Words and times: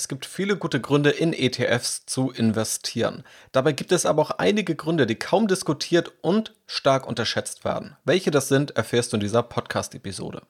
Es 0.00 0.08
gibt 0.08 0.24
viele 0.24 0.56
gute 0.56 0.80
Gründe, 0.80 1.10
in 1.10 1.34
ETFs 1.34 2.06
zu 2.06 2.30
investieren. 2.30 3.22
Dabei 3.52 3.72
gibt 3.72 3.92
es 3.92 4.06
aber 4.06 4.22
auch 4.22 4.30
einige 4.30 4.74
Gründe, 4.74 5.06
die 5.06 5.16
kaum 5.16 5.46
diskutiert 5.46 6.10
und 6.22 6.54
stark 6.66 7.06
unterschätzt 7.06 7.66
werden. 7.66 7.98
Welche 8.06 8.30
das 8.30 8.48
sind, 8.48 8.78
erfährst 8.78 9.12
du 9.12 9.18
in 9.18 9.20
dieser 9.20 9.42
Podcast-Episode. 9.42 10.40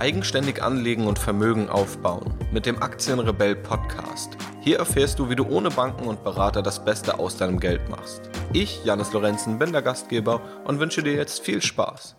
Eigenständig 0.00 0.60
anlegen 0.60 1.06
und 1.06 1.20
Vermögen 1.20 1.68
aufbauen 1.68 2.34
mit 2.50 2.66
dem 2.66 2.82
Aktienrebell 2.82 3.54
Podcast. 3.54 4.36
Hier 4.60 4.78
erfährst 4.78 5.20
du, 5.20 5.30
wie 5.30 5.36
du 5.36 5.46
ohne 5.46 5.70
Banken 5.70 6.08
und 6.08 6.24
Berater 6.24 6.62
das 6.62 6.84
Beste 6.84 7.20
aus 7.20 7.36
deinem 7.36 7.60
Geld 7.60 7.88
machst. 7.88 8.22
Ich, 8.52 8.84
Janis 8.84 9.12
Lorenzen, 9.12 9.60
bin 9.60 9.70
der 9.70 9.82
Gastgeber 9.82 10.40
und 10.64 10.80
wünsche 10.80 11.04
dir 11.04 11.14
jetzt 11.14 11.44
viel 11.44 11.62
Spaß. 11.62 12.16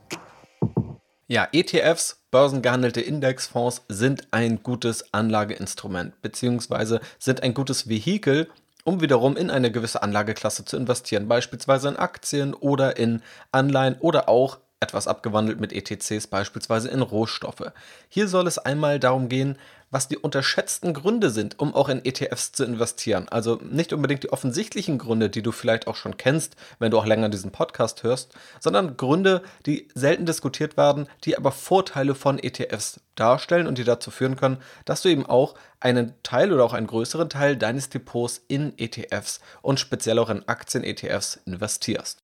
Ja, 1.27 1.47
ETFs, 1.51 2.23
börsengehandelte 2.29 3.01
Indexfonds, 3.01 3.81
sind 3.89 4.27
ein 4.29 4.61
gutes 4.61 5.11
Anlageinstrument 5.11 6.21
bzw. 6.21 6.99
sind 7.17 7.41
ein 7.41 7.55
gutes 7.55 7.89
Vehikel, 7.89 8.47
um 8.83 9.01
wiederum 9.01 9.35
in 9.35 9.49
eine 9.49 9.71
gewisse 9.71 10.03
Anlageklasse 10.03 10.65
zu 10.65 10.77
investieren, 10.77 11.27
beispielsweise 11.27 11.89
in 11.89 11.95
Aktien 11.95 12.53
oder 12.53 12.97
in 12.97 13.23
Anleihen 13.51 13.95
oder 13.99 14.29
auch 14.29 14.59
etwas 14.79 15.07
abgewandelt 15.07 15.59
mit 15.59 15.73
ETCs 15.73 16.27
beispielsweise 16.27 16.89
in 16.89 17.01
Rohstoffe. 17.01 17.71
Hier 18.09 18.27
soll 18.27 18.47
es 18.47 18.57
einmal 18.57 18.99
darum 18.99 19.29
gehen, 19.29 19.57
was 19.91 20.07
die 20.09 20.17
unterschätzten 20.17 20.93
Gründe 20.93 21.29
sind, 21.29 21.59
um 21.59 21.73
auch 21.73 21.87
in 21.87 22.03
ETFs 22.03 22.51
zu 22.51 22.65
investieren. 22.65 23.27
Also 23.29 23.59
nicht 23.63 23.93
unbedingt 23.93 24.23
die 24.23 24.33
offensichtlichen 24.33 24.97
Gründe, 24.97 25.29
die 25.29 25.41
du 25.41 25.53
vielleicht 25.53 25.87
auch 25.87 25.95
schon 25.95 26.17
kennst, 26.17 26.57
wenn 26.79 26.91
du 26.91 26.97
auch 26.97 27.05
länger 27.05 27.29
diesen 27.29 27.51
Podcast 27.51 28.03
hörst, 28.03 28.33
sondern 28.59 28.97
Gründe, 28.97 29.41
die 29.65 29.87
selten 29.95 30.25
diskutiert 30.25 30.75
werden, 30.75 31.07
die 31.23 31.37
aber 31.37 31.51
Vorteile 31.51 32.13
von 32.13 32.39
ETFs 32.39 32.99
darstellen 33.15 33.67
und 33.67 33.77
die 33.77 33.85
dazu 33.85 34.11
führen 34.11 34.35
können, 34.35 34.57
dass 34.83 35.01
du 35.01 35.09
eben 35.09 35.25
auch 35.25 35.55
einen 35.79 36.13
Teil 36.23 36.51
oder 36.51 36.65
auch 36.65 36.73
einen 36.73 36.87
größeren 36.87 37.29
Teil 37.29 37.55
deines 37.55 37.89
Depots 37.89 38.41
in 38.49 38.73
ETFs 38.77 39.39
und 39.61 39.79
speziell 39.79 40.19
auch 40.19 40.29
in 40.29 40.45
Aktien-ETFs 40.45 41.39
investierst. 41.45 42.21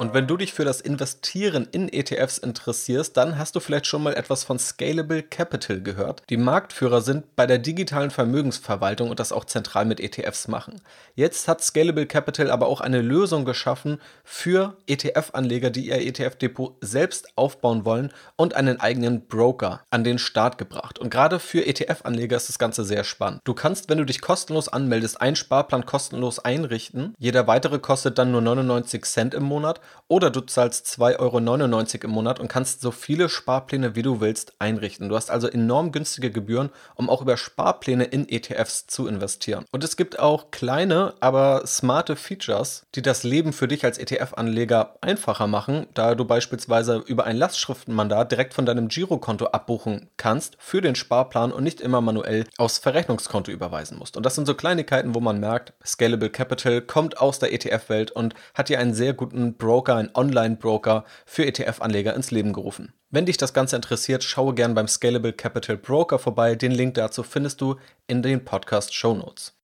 Und 0.00 0.14
wenn 0.14 0.26
du 0.26 0.38
dich 0.38 0.54
für 0.54 0.64
das 0.64 0.80
Investieren 0.80 1.68
in 1.72 1.92
ETFs 1.92 2.38
interessierst, 2.38 3.14
dann 3.18 3.36
hast 3.36 3.54
du 3.54 3.60
vielleicht 3.60 3.84
schon 3.84 4.02
mal 4.02 4.14
etwas 4.14 4.44
von 4.44 4.58
Scalable 4.58 5.22
Capital 5.22 5.82
gehört. 5.82 6.22
Die 6.30 6.38
Marktführer 6.38 7.02
sind 7.02 7.36
bei 7.36 7.46
der 7.46 7.58
digitalen 7.58 8.10
Vermögensverwaltung 8.10 9.10
und 9.10 9.20
das 9.20 9.30
auch 9.30 9.44
zentral 9.44 9.84
mit 9.84 10.00
ETFs 10.00 10.48
machen. 10.48 10.80
Jetzt 11.16 11.48
hat 11.48 11.62
Scalable 11.62 12.06
Capital 12.06 12.50
aber 12.50 12.68
auch 12.68 12.80
eine 12.80 13.02
Lösung 13.02 13.44
geschaffen 13.44 14.00
für 14.24 14.74
ETF-Anleger, 14.86 15.68
die 15.68 15.88
ihr 15.88 16.00
ETF-Depot 16.00 16.76
selbst 16.80 17.36
aufbauen 17.36 17.84
wollen 17.84 18.10
und 18.36 18.54
einen 18.54 18.80
eigenen 18.80 19.26
Broker 19.26 19.82
an 19.90 20.02
den 20.02 20.18
Start 20.18 20.56
gebracht. 20.56 20.98
Und 20.98 21.10
gerade 21.10 21.38
für 21.38 21.66
ETF-Anleger 21.66 22.38
ist 22.38 22.48
das 22.48 22.58
Ganze 22.58 22.86
sehr 22.86 23.04
spannend. 23.04 23.42
Du 23.44 23.52
kannst, 23.52 23.90
wenn 23.90 23.98
du 23.98 24.06
dich 24.06 24.22
kostenlos 24.22 24.68
anmeldest, 24.68 25.20
einen 25.20 25.36
Sparplan 25.36 25.84
kostenlos 25.84 26.38
einrichten. 26.38 27.12
Jeder 27.18 27.46
weitere 27.46 27.78
kostet 27.80 28.16
dann 28.16 28.32
nur 28.32 28.40
99 28.40 29.04
Cent 29.04 29.34
im 29.34 29.42
Monat 29.42 29.82
oder 30.10 30.30
du 30.30 30.40
zahlst 30.40 30.86
2,99 30.86 31.18
Euro 31.20 32.04
im 32.04 32.10
Monat 32.10 32.40
und 32.40 32.48
kannst 32.48 32.80
so 32.80 32.90
viele 32.90 33.28
Sparpläne 33.28 33.94
wie 33.94 34.02
du 34.02 34.20
willst 34.20 34.54
einrichten. 34.58 35.08
Du 35.08 35.14
hast 35.14 35.30
also 35.30 35.46
enorm 35.46 35.92
günstige 35.92 36.32
Gebühren, 36.32 36.70
um 36.96 37.08
auch 37.08 37.22
über 37.22 37.36
Sparpläne 37.36 38.04
in 38.04 38.28
ETFs 38.28 38.88
zu 38.88 39.06
investieren. 39.06 39.66
Und 39.70 39.84
es 39.84 39.96
gibt 39.96 40.18
auch 40.18 40.50
kleine, 40.50 41.14
aber 41.20 41.64
smarte 41.64 42.16
Features, 42.16 42.86
die 42.96 43.02
das 43.02 43.22
Leben 43.22 43.52
für 43.52 43.68
dich 43.68 43.84
als 43.84 43.98
ETF-Anleger 43.98 44.96
einfacher 45.00 45.46
machen, 45.46 45.86
da 45.94 46.16
du 46.16 46.24
beispielsweise 46.24 46.96
über 47.06 47.24
ein 47.24 47.36
Lastschriftenmandat 47.36 48.32
direkt 48.32 48.54
von 48.54 48.66
deinem 48.66 48.88
Girokonto 48.88 49.46
abbuchen 49.46 50.10
kannst 50.16 50.56
für 50.58 50.80
den 50.80 50.96
Sparplan 50.96 51.52
und 51.52 51.62
nicht 51.62 51.80
immer 51.80 52.00
manuell 52.00 52.46
aufs 52.58 52.78
Verrechnungskonto 52.78 53.52
überweisen 53.52 53.96
musst. 53.96 54.16
Und 54.16 54.26
das 54.26 54.34
sind 54.34 54.46
so 54.46 54.54
Kleinigkeiten, 54.54 55.14
wo 55.14 55.20
man 55.20 55.38
merkt, 55.38 55.72
Scalable 55.86 56.30
Capital 56.30 56.80
kommt 56.82 57.20
aus 57.20 57.38
der 57.38 57.52
ETF-Welt 57.52 58.10
und 58.10 58.34
hat 58.54 58.66
hier 58.66 58.80
einen 58.80 58.94
sehr 58.94 59.12
guten 59.12 59.54
Broker 59.54 59.79
Broker, 59.80 59.96
ein 59.96 60.14
Online-Broker 60.14 61.06
für 61.24 61.46
ETF-Anleger 61.46 62.14
ins 62.14 62.30
Leben 62.30 62.52
gerufen. 62.52 62.92
Wenn 63.08 63.24
dich 63.24 63.38
das 63.38 63.54
Ganze 63.54 63.76
interessiert, 63.76 64.22
schaue 64.22 64.52
gern 64.52 64.74
beim 64.74 64.88
Scalable 64.88 65.32
Capital 65.32 65.78
Broker 65.78 66.18
vorbei. 66.18 66.54
Den 66.54 66.72
Link 66.72 66.96
dazu 66.96 67.22
findest 67.22 67.62
du 67.62 67.76
in 68.06 68.20
den 68.22 68.44
Podcast 68.44 68.94
Show 68.94 69.14
Notes. 69.14 69.54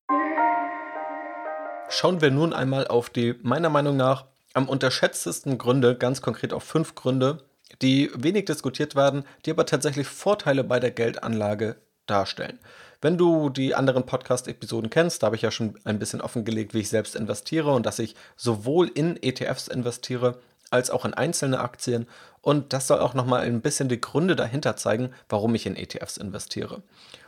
Schauen 1.91 2.23
wir 2.23 2.31
nun 2.31 2.55
einmal 2.55 2.87
auf 2.87 3.11
die 3.11 3.35
meiner 3.43 3.69
Meinung 3.69 3.99
nach 3.99 4.25
am 4.55 4.71
unterschätztesten 4.71 5.59
Gründe, 5.59 5.95
ganz 5.95 6.23
konkret 6.23 6.55
auf 6.55 6.65
fünf 6.65 6.95
Gründe, 6.95 7.45
die 7.83 8.11
wenig 8.17 8.47
diskutiert 8.47 8.97
werden, 8.97 9.25
die 9.45 9.51
aber 9.51 9.67
tatsächlich 9.67 10.07
Vorteile 10.07 10.65
bei 10.65 10.81
der 10.81 10.93
Geldanlage 10.93 11.77
darstellen. 12.07 12.59
Wenn 13.01 13.19
du 13.19 13.51
die 13.51 13.75
anderen 13.75 14.07
Podcast-Episoden 14.07 14.91
kennst, 14.91 15.23
da 15.23 15.27
habe 15.27 15.37
ich 15.37 15.43
ja 15.43 15.51
schon 15.51 15.79
ein 15.85 15.99
bisschen 15.99 16.21
offengelegt, 16.21 16.75
wie 16.75 16.81
ich 16.81 16.89
selbst 16.89 17.15
investiere 17.17 17.73
und 17.73 17.87
dass 17.87 17.99
ich 17.99 18.15
sowohl 18.37 18.89
in 18.89 19.23
ETFs 19.23 19.69
investiere 19.69 20.41
als 20.71 20.91
auch 20.91 21.05
in 21.05 21.15
einzelne 21.15 21.61
Aktien. 21.61 22.07
Und 22.41 22.73
das 22.73 22.87
soll 22.87 23.01
auch 23.01 23.15
nochmal 23.15 23.43
ein 23.43 23.61
bisschen 23.61 23.89
die 23.89 24.01
Gründe 24.01 24.37
dahinter 24.37 24.77
zeigen, 24.77 25.13
warum 25.29 25.55
ich 25.55 25.67
in 25.67 25.77
ETFs 25.77 26.17
investiere. 26.17 26.83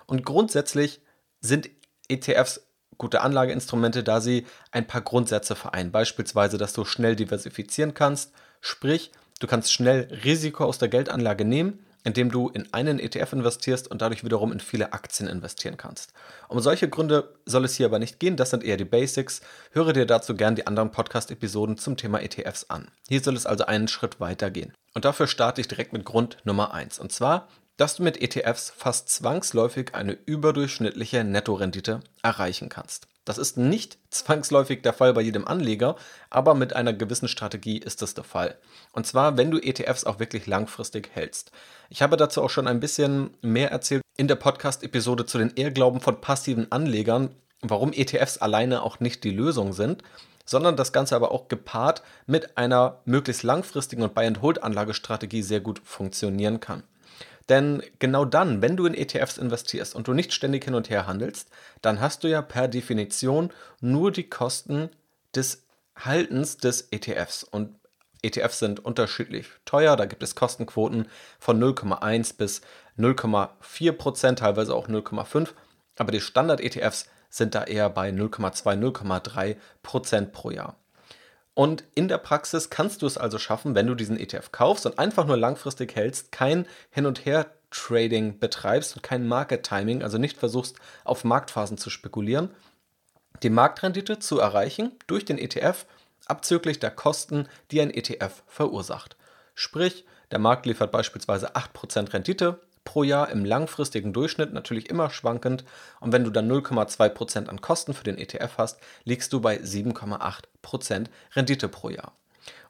Und 0.07 0.25
grundsätzlich 0.25 1.01
sind 1.41 1.71
ETFs 2.09 2.63
gute 2.97 3.21
Anlageinstrumente, 3.21 4.03
da 4.03 4.21
sie 4.21 4.47
ein 4.73 4.87
paar 4.87 5.03
Grundsätze 5.03 5.55
vereinen. 5.55 5.93
Beispielsweise, 5.93 6.59
dass 6.59 6.73
du 6.73 6.85
schnell 6.85 7.15
diversifizieren 7.15 7.95
kannst, 7.95 8.33
sprich, 8.61 9.13
du 9.39 9.47
kannst 9.47 9.73
schnell 9.73 10.09
Risiko 10.25 10.65
aus 10.65 10.79
der 10.79 10.89
Geldanlage 10.89 11.45
nehmen 11.45 11.85
indem 12.05 12.31
du 12.31 12.49
in 12.49 12.73
einen 12.73 12.99
ETF 12.99 13.33
investierst 13.33 13.91
und 13.91 14.03
dadurch 14.03 14.25
wiederum 14.25 14.53
in 14.53 14.61
viele 14.61 14.93
Aktien 14.93 15.29
investieren 15.29 15.77
kannst. 15.77 16.13
Um 16.49 16.61
solche 16.61 16.89
Gründe 16.89 17.35
soll 17.47 17.65
es 17.65 17.75
hier 17.75 17.87
aber 17.87 17.99
nicht 17.99 18.21
gehen, 18.21 18.37
das 18.37 18.51
sind 18.51 18.65
eher 18.65 18.77
die 18.77 18.85
Basics. 18.85 19.41
Höre 19.73 19.93
dir 19.93 20.07
dazu 20.07 20.35
gern 20.35 20.55
die 20.55 20.67
anderen 20.67 20.91
Podcast-Episoden 20.91 21.79
zum 21.79 21.97
Thema 21.97 22.21
ETFs 22.21 22.67
an. 22.69 22.89
Hier 23.09 23.21
soll 23.21 23.37
es 23.37 23.47
also 23.47 23.67
einen 23.67 23.89
Schritt 23.89 24.21
weiter 24.21 24.51
gehen. 24.51 24.73
Und 24.95 25.05
dafür 25.05 25.27
starte 25.27 25.61
ich 25.61 25.69
direkt 25.69 25.93
mit 25.93 26.05
Grund 26.05 26.39
Nummer 26.45 26.73
1. 26.75 26.99
Und 26.99 27.13
zwar, 27.13 27.49
dass 27.77 27.97
du 27.97 28.03
mit 28.03 28.21
ETFs 28.21 28.71
fast 28.71 29.09
zwangsläufig 29.09 29.95
eine 29.95 30.13
überdurchschnittliche 30.13 31.25
Nettorendite 31.25 32.01
erreichen 32.23 32.69
kannst. 32.69 33.07
Das 33.29 33.37
ist 33.37 33.59
nicht 33.59 33.99
zwangsläufig 34.09 34.81
der 34.81 34.95
Fall 34.95 35.13
bei 35.13 35.21
jedem 35.21 35.47
Anleger, 35.47 35.97
aber 36.31 36.55
mit 36.55 36.75
einer 36.75 36.95
gewissen 36.95 37.29
Strategie 37.29 37.77
ist 37.77 38.01
das 38.01 38.15
der 38.15 38.25
Fall. 38.25 38.57
Und 38.93 39.07
zwar, 39.07 39.37
wenn 39.37 39.51
du 39.51 39.59
ETFs 39.59 40.05
auch 40.05 40.19
wirklich 40.19 40.47
langfristig 40.47 41.11
hältst. 41.13 41.53
Ich 41.91 42.01
habe 42.01 42.17
dazu 42.17 42.43
auch 42.43 42.49
schon 42.49 42.67
ein 42.67 42.81
bisschen 42.81 43.37
mehr 43.43 43.71
erzählt 43.71 44.01
in 44.17 44.29
der 44.29 44.37
Podcast-Episode 44.37 45.27
zu 45.27 45.37
den 45.37 45.53
Irrglauben 45.57 46.01
von 46.01 46.23
passiven 46.23 46.73
Anlegern, 46.73 47.35
warum 47.61 47.93
ETFs 47.93 48.39
alleine 48.39 48.83
auch 48.83 48.99
nicht 48.99 49.25
die 49.25 49.31
Lösung 49.31 49.75
sind 49.75 50.03
sondern 50.47 50.77
das 50.77 50.95
Ganze 50.95 51.15
aber 51.15 51.31
auch 51.31 51.49
gepaart 51.49 52.03
mit 52.27 52.57
einer 52.57 53.03
möglichst 53.05 53.43
langfristigen 53.43 54.03
und 54.03 54.15
Buy-and-Hold-Anlagestrategie 54.15 55.43
sehr 55.43 55.61
gut 55.61 55.79
funktionieren 55.85 56.59
kann. 56.59 56.85
Denn 57.49 57.83
genau 57.99 58.25
dann, 58.25 58.61
wenn 58.61 58.77
du 58.77 58.87
in 58.87 58.95
ETFs 58.95 59.39
investierst 59.39 59.95
und 59.95 60.07
du 60.07 60.13
nicht 60.13 60.33
ständig 60.33 60.65
hin 60.65 60.75
und 60.75 60.91
her 60.91 61.07
handelst, 61.07 61.49
dann 61.81 62.01
hast 62.01 62.25
du 62.25 62.29
ja 62.29 62.43
per 62.43 62.69
Definition 62.69 63.51
nur 63.81 64.13
die 64.13 64.29
Kosten 64.29 64.91
des 65.35 65.65
Haltens 65.97 66.59
des 66.59 66.89
ETFs. 66.91 67.45
Und 67.45 67.75
ETFs 68.23 68.59
sind 68.59 68.85
unterschiedlich 68.85 69.47
teuer, 69.65 69.97
da 69.97 70.05
gibt 70.05 70.23
es 70.23 70.35
Kostenquoten 70.35 71.09
von 71.39 71.63
0,1 71.63 72.37
bis 72.37 72.61
0,4 72.99 73.93
Prozent, 73.93 74.39
teilweise 74.41 74.75
auch 74.75 74.89
0,5. 74.89 75.49
Aber 75.97 76.13
die 76.13 76.21
Standard-ETFs 76.21 77.09
sind 77.31 77.55
da 77.55 77.65
eher 77.65 77.91
bei 77.91 78.11
0,2, 78.11 78.79
0,3 78.79 79.57
Prozent 79.83 80.33
pro 80.33 80.51
Jahr. 80.51 80.77
Und 81.59 81.83
in 81.97 82.07
der 82.07 82.19
Praxis 82.19 82.71
kannst 82.71 83.03
du 83.03 83.07
es 83.07 83.19
also 83.19 83.37
schaffen, 83.37 83.75
wenn 83.75 83.89
du 83.89 83.97
diesen 83.97 84.17
ETF 84.17 84.53
kaufst 84.53 84.87
und 84.87 84.97
einfach 85.01 85.27
nur 85.27 85.37
langfristig 85.37 85.97
hältst, 85.97 86.31
kein 86.31 86.67
Hin- 86.89 87.05
und 87.05 87.25
Her-Trading 87.25 88.39
betreibst 88.39 88.95
und 88.95 89.03
kein 89.03 89.27
Market-Timing, 89.27 90.05
also 90.05 90.19
nicht 90.19 90.39
versuchst, 90.39 90.77
auf 91.03 91.25
Marktphasen 91.25 91.77
zu 91.77 91.91
spekulieren, 91.91 92.51
die 93.43 93.51
Marktrendite 93.51 94.21
zu 94.21 94.39
erreichen 94.39 94.93
durch 95.09 95.25
den 95.25 95.37
ETF, 95.37 95.87
abzüglich 96.27 96.79
der 96.79 96.93
Kosten, 96.93 97.49
die 97.73 97.81
ein 97.81 97.91
ETF 97.91 98.45
verursacht. 98.47 99.17
Sprich, 99.57 100.05
der 100.31 100.39
Markt 100.39 100.65
liefert 100.65 100.93
beispielsweise 100.93 101.57
8% 101.57 102.13
Rendite, 102.13 102.61
pro 102.89 103.03
Jahr 103.03 103.29
im 103.29 103.45
langfristigen 103.45 104.15
Durchschnitt, 104.15 104.55
natürlich 104.55 104.89
immer 104.89 105.11
schwankend. 105.11 105.63
Und 106.01 106.11
wenn 106.13 106.25
du 106.25 106.31
dann 106.31 106.51
0,2% 106.51 107.47
an 107.47 107.61
Kosten 107.61 107.93
für 107.93 108.03
den 108.03 108.17
ETF 108.17 108.53
hast, 108.57 108.81
liegst 109.05 109.31
du 109.35 109.43
bei 109.43 109.59
7,8% 109.59 111.05
Rendite 111.37 111.69
pro 111.69 111.91
Jahr. 111.91 112.13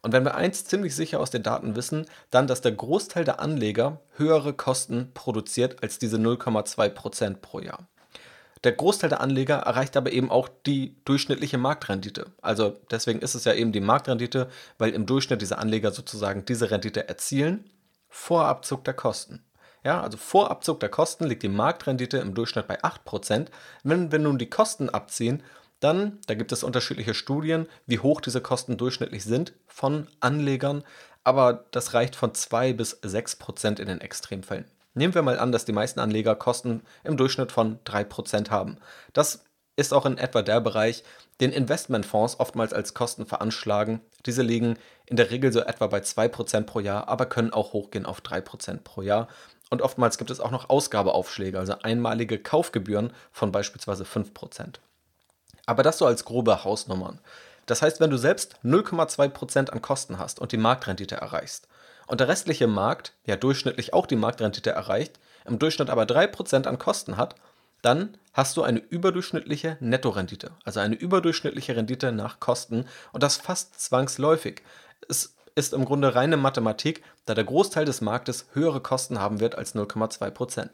Und 0.03 0.12
wenn 0.12 0.25
wir 0.25 0.35
eins 0.35 0.65
ziemlich 0.65 0.97
sicher 0.97 1.20
aus 1.20 1.31
den 1.31 1.44
Daten 1.44 1.76
wissen, 1.76 2.05
dann, 2.32 2.49
dass 2.49 2.61
der 2.61 2.73
Großteil 2.73 3.25
der 3.25 3.38
Anleger 3.38 4.00
höhere 4.17 4.55
Kosten 4.55 5.12
produziert 5.15 5.85
als 5.85 6.00
diese 6.00 6.17
0,2% 6.17 7.37
pro 7.37 7.61
Jahr. 7.61 7.87
Der 8.64 8.73
Großteil 8.73 9.11
der 9.11 9.21
Anleger 9.21 9.59
erreicht 9.59 9.97
aber 9.97 10.11
eben 10.11 10.32
auch 10.32 10.49
die 10.67 10.97
durchschnittliche 11.05 11.59
Marktrendite. 11.59 12.26
Also 12.43 12.76
deswegen 12.91 13.21
ist 13.21 13.37
es 13.37 13.44
ja 13.44 13.55
eben 13.55 13.71
die 13.71 13.81
Marktrendite, 13.81 14.49
weil 14.79 14.91
im 14.94 15.06
Durchschnitt 15.06 15.43
diese 15.43 15.59
Anleger 15.59 15.93
sozusagen 15.93 16.44
diese 16.44 16.73
Rendite 16.73 17.09
erzielen 17.09 17.71
vor 18.09 18.47
Abzug 18.47 18.82
der 18.82 18.94
Kosten. 18.94 19.44
Ja, 19.88 20.02
also 20.02 20.19
vor 20.19 20.50
Abzug 20.50 20.81
der 20.81 20.90
Kosten 20.90 21.25
liegt 21.25 21.43
die 21.43 21.49
Marktrendite 21.49 22.19
im 22.19 22.35
Durchschnitt 22.35 22.69
bei 22.69 22.79
8%. 22.85 23.46
Wenn 23.85 24.12
wir 24.12 24.19
nun 24.19 24.37
die 24.37 24.50
Kosten 24.50 24.90
abziehen, 24.90 25.43
dann, 25.81 26.19
da 26.26 26.35
gibt 26.35 26.52
es 26.52 26.62
unterschiedliche 26.62 27.14
Studien, 27.14 27.67
wie 27.87 27.99
hoch 27.99 28.20
diese 28.20 28.43
Kosten 28.43 28.76
durchschnittlich 28.76 29.25
sind 29.25 29.55
von 29.67 30.06
Anlegern, 30.20 30.85
aber 31.25 31.64
das 31.70 31.94
reicht 31.94 32.17
von 32.17 32.35
2 32.35 32.75
bis 32.75 33.02
6% 33.02 33.81
in 33.81 33.88
den 33.88 34.02
Extremfällen. 34.02 34.67
Nehmen 34.93 35.14
wir 35.14 35.23
mal 35.23 35.38
an, 35.38 35.52
dass 35.52 35.64
die 35.64 35.73
meisten 35.73 36.00
Anleger 36.00 36.35
Kosten 36.35 36.82
im 37.02 37.17
Durchschnitt 37.17 37.50
von 37.50 37.79
3% 37.85 38.50
haben. 38.50 38.76
Das 39.14 39.46
ist 39.79 39.94
auch 39.94 40.05
in 40.05 40.19
etwa 40.19 40.43
der 40.43 40.61
Bereich, 40.61 41.05
den 41.40 41.52
Investmentfonds 41.52 42.40
oftmals 42.40 42.73
als 42.73 42.94
Kosten 42.94 43.26
veranschlagen. 43.26 44.00
Diese 44.26 44.43
liegen 44.43 44.76
in 45.06 45.17
der 45.17 45.31
Regel 45.31 45.52
so 45.52 45.61
etwa 45.61 45.87
bei 45.87 46.00
2% 46.00 46.62
pro 46.62 46.81
Jahr, 46.81 47.08
aber 47.08 47.26
können 47.26 47.52
auch 47.52 47.73
hochgehen 47.73 48.05
auf 48.05 48.20
3% 48.20 48.82
pro 48.82 49.02
Jahr. 49.02 49.29
Und 49.70 49.82
oftmals 49.82 50.19
gibt 50.19 50.31
es 50.31 50.41
auch 50.41 50.50
noch 50.50 50.70
Ausgabeaufschläge, 50.70 51.59
also 51.59 51.75
einmalige 51.82 52.38
Kaufgebühren 52.38 53.12
von 53.32 53.53
beispielsweise 53.53 54.05
5%. 54.05 54.76
Aber 55.67 55.82
das 55.82 55.99
so 55.99 56.06
als 56.06 56.25
grobe 56.25 56.65
Hausnummern. 56.65 57.20
Das 57.67 57.82
heißt, 57.82 58.00
wenn 58.00 58.11
du 58.11 58.17
selbst 58.17 58.56
0,2% 58.65 59.70
an 59.70 59.82
Kosten 59.82 60.19
hast 60.19 60.41
und 60.41 60.53
die 60.53 60.56
Marktrendite 60.56 61.17
erreichst 61.17 61.69
und 62.06 62.20
der 62.20 62.29
restliche 62.29 62.67
Markt 62.67 63.12
ja 63.26 63.37
durchschnittlich 63.37 63.93
auch 63.93 64.06
die 64.06 64.17
Marktrendite 64.17 64.70
erreicht, 64.70 65.20
im 65.44 65.59
Durchschnitt 65.59 65.91
aber 65.91 66.05
3% 66.05 66.67
an 66.67 66.79
Kosten 66.79 67.19
hat, 67.19 67.35
dann 67.82 68.17
hast 68.32 68.56
du 68.56 68.62
eine 68.62 68.79
überdurchschnittliche 68.79 69.76
Nettorendite, 69.81 70.50
also 70.64 70.81
eine 70.81 70.94
überdurchschnittliche 70.94 71.76
Rendite 71.76 72.11
nach 72.12 72.41
Kosten 72.41 72.87
und 73.12 73.23
das 73.23 73.37
fast 73.37 73.81
zwangsläufig. 73.81 74.62
Es 75.09 75.35
ist 75.58 75.75
im 75.75 75.84
Grunde 75.84 76.14
reine 76.14 76.37
Mathematik, 76.37 77.02
da 77.26 77.34
der 77.34 77.43
Großteil 77.43 77.84
des 77.84 78.00
Marktes 78.00 78.46
höhere 78.52 78.81
Kosten 78.81 79.19
haben 79.19 79.40
wird 79.40 79.56
als 79.56 79.75
0,2%. 79.75 80.70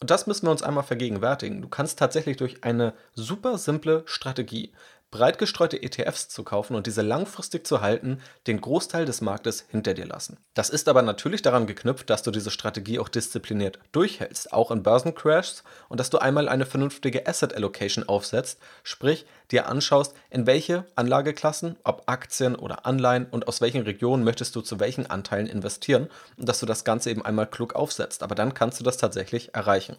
Und 0.00 0.10
das 0.10 0.26
müssen 0.26 0.46
wir 0.46 0.50
uns 0.50 0.62
einmal 0.62 0.82
vergegenwärtigen. 0.82 1.60
Du 1.60 1.68
kannst 1.68 1.98
tatsächlich 1.98 2.38
durch 2.38 2.64
eine 2.64 2.94
super 3.14 3.58
simple 3.58 4.02
Strategie 4.06 4.72
breit 5.14 5.38
gestreute 5.38 5.80
ETFs 5.80 6.28
zu 6.28 6.42
kaufen 6.42 6.74
und 6.74 6.88
diese 6.88 7.00
langfristig 7.00 7.64
zu 7.64 7.80
halten, 7.80 8.20
den 8.48 8.60
Großteil 8.60 9.04
des 9.04 9.20
Marktes 9.20 9.64
hinter 9.68 9.94
dir 9.94 10.06
lassen. 10.06 10.38
Das 10.54 10.70
ist 10.70 10.88
aber 10.88 11.02
natürlich 11.02 11.40
daran 11.40 11.68
geknüpft, 11.68 12.10
dass 12.10 12.24
du 12.24 12.32
diese 12.32 12.50
Strategie 12.50 12.98
auch 12.98 13.08
diszipliniert 13.08 13.78
durchhältst, 13.92 14.52
auch 14.52 14.72
in 14.72 14.82
Börsencrashs 14.82 15.62
und 15.88 16.00
dass 16.00 16.10
du 16.10 16.18
einmal 16.18 16.48
eine 16.48 16.66
vernünftige 16.66 17.28
Asset 17.28 17.54
Allocation 17.54 18.08
aufsetzt, 18.08 18.58
sprich 18.82 19.24
dir 19.52 19.68
anschaust, 19.68 20.16
in 20.30 20.48
welche 20.48 20.84
Anlageklassen, 20.96 21.76
ob 21.84 22.02
Aktien 22.06 22.56
oder 22.56 22.84
Anleihen 22.84 23.26
und 23.30 23.46
aus 23.46 23.60
welchen 23.60 23.82
Regionen 23.82 24.24
möchtest 24.24 24.56
du 24.56 24.62
zu 24.62 24.80
welchen 24.80 25.08
Anteilen 25.08 25.46
investieren 25.46 26.08
und 26.36 26.48
dass 26.48 26.58
du 26.58 26.66
das 26.66 26.82
Ganze 26.82 27.12
eben 27.12 27.24
einmal 27.24 27.46
klug 27.46 27.76
aufsetzt. 27.76 28.24
Aber 28.24 28.34
dann 28.34 28.52
kannst 28.52 28.80
du 28.80 28.84
das 28.84 28.96
tatsächlich 28.96 29.54
erreichen. 29.54 29.96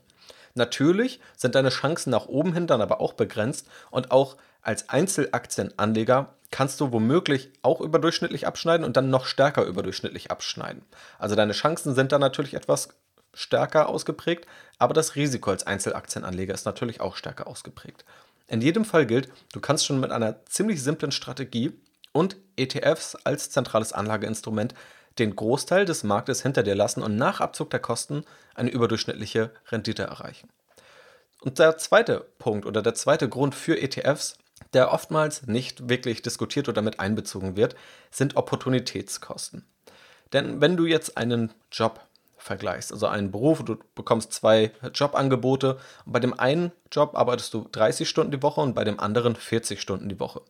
Natürlich 0.56 1.20
sind 1.36 1.56
deine 1.56 1.70
Chancen 1.70 2.12
nach 2.12 2.28
oben 2.28 2.54
hin 2.54 2.66
dann 2.66 2.82
aber 2.82 3.02
auch 3.02 3.14
begrenzt 3.14 3.68
und 3.92 4.12
auch 4.12 4.38
als 4.66 4.90
Einzelaktienanleger 4.90 6.34
kannst 6.52 6.80
du 6.82 6.92
womöglich 6.92 7.52
auch 7.62 7.82
überdurchschnittlich 7.82 8.48
abschneiden 8.48 8.86
und 8.86 8.98
dann 8.98 9.10
noch 9.10 9.26
stärker 9.26 9.66
überdurchschnittlich 9.66 10.32
abschneiden. 10.32 10.84
Also 11.20 11.36
deine 11.36 11.54
Chancen 11.54 11.94
sind 11.94 12.12
dann 12.12 12.22
natürlich 12.22 12.54
etwas 12.54 12.90
stärker 13.34 13.90
ausgeprägt, 13.90 14.48
aber 14.80 14.94
das 14.94 15.16
Risiko 15.16 15.52
als 15.52 15.68
Einzelaktienanleger 15.68 16.54
ist 16.54 16.66
natürlich 16.66 17.02
auch 17.02 17.16
stärker 17.16 17.48
ausgeprägt. 17.48 18.06
In 18.48 18.62
jedem 18.62 18.86
Fall 18.86 19.06
gilt, 19.06 19.30
du 19.54 19.60
kannst 19.60 19.86
schon 19.86 20.00
mit 20.00 20.12
einer 20.12 20.46
ziemlich 20.46 20.82
simplen 20.82 21.12
Strategie 21.12 21.74
und 22.12 22.38
ETFs 22.56 23.16
als 23.24 23.50
zentrales 23.50 23.92
Anlageinstrument 23.92 24.74
den 25.20 25.36
Großteil 25.36 25.86
des 25.86 26.04
Marktes 26.04 26.42
hinter 26.42 26.64
dir 26.64 26.76
lassen 26.76 27.04
und 27.04 27.18
nach 27.18 27.42
Abzug 27.42 27.70
der 27.70 27.80
Kosten 27.80 28.24
eine 28.54 28.70
überdurchschnittliche 28.70 29.52
Rendite 29.72 30.04
erreichen. 30.04 30.50
Und 31.42 31.60
der 31.60 31.78
zweite 31.78 32.26
Punkt 32.40 32.66
oder 32.66 32.82
der 32.82 32.96
zweite 32.96 33.30
Grund 33.30 33.56
für 33.56 33.80
ETFs 33.80 34.38
der 34.74 34.92
oftmals 34.92 35.48
nicht 35.48 35.90
wirklich 35.90 36.22
diskutiert 36.22 36.70
oder 36.70 36.82
mit 36.82 37.00
einbezogen 37.00 37.56
wird, 37.56 37.76
sind 38.12 38.36
Opportunitätskosten. 38.36 39.66
Denn 40.34 40.62
wenn 40.62 40.78
du 40.78 40.86
jetzt 40.86 41.18
einen 41.18 41.54
Job 41.72 42.02
vergleichst, 42.38 42.92
also 42.92 43.08
einen 43.08 43.32
Beruf, 43.32 43.64
du 43.64 43.78
bekommst 43.96 44.34
zwei 44.34 44.72
Jobangebote 44.94 45.78
und 46.06 46.12
bei 46.14 46.20
dem 46.20 46.40
einen 46.40 46.72
Job 46.92 47.16
arbeitest 47.16 47.54
du 47.54 47.68
30 47.72 48.08
Stunden 48.08 48.32
die 48.32 48.44
Woche 48.44 48.62
und 48.62 48.76
bei 48.76 48.84
dem 48.84 49.00
anderen 49.00 49.36
40 49.36 49.82
Stunden 49.82 50.10
die 50.10 50.20
Woche, 50.20 50.42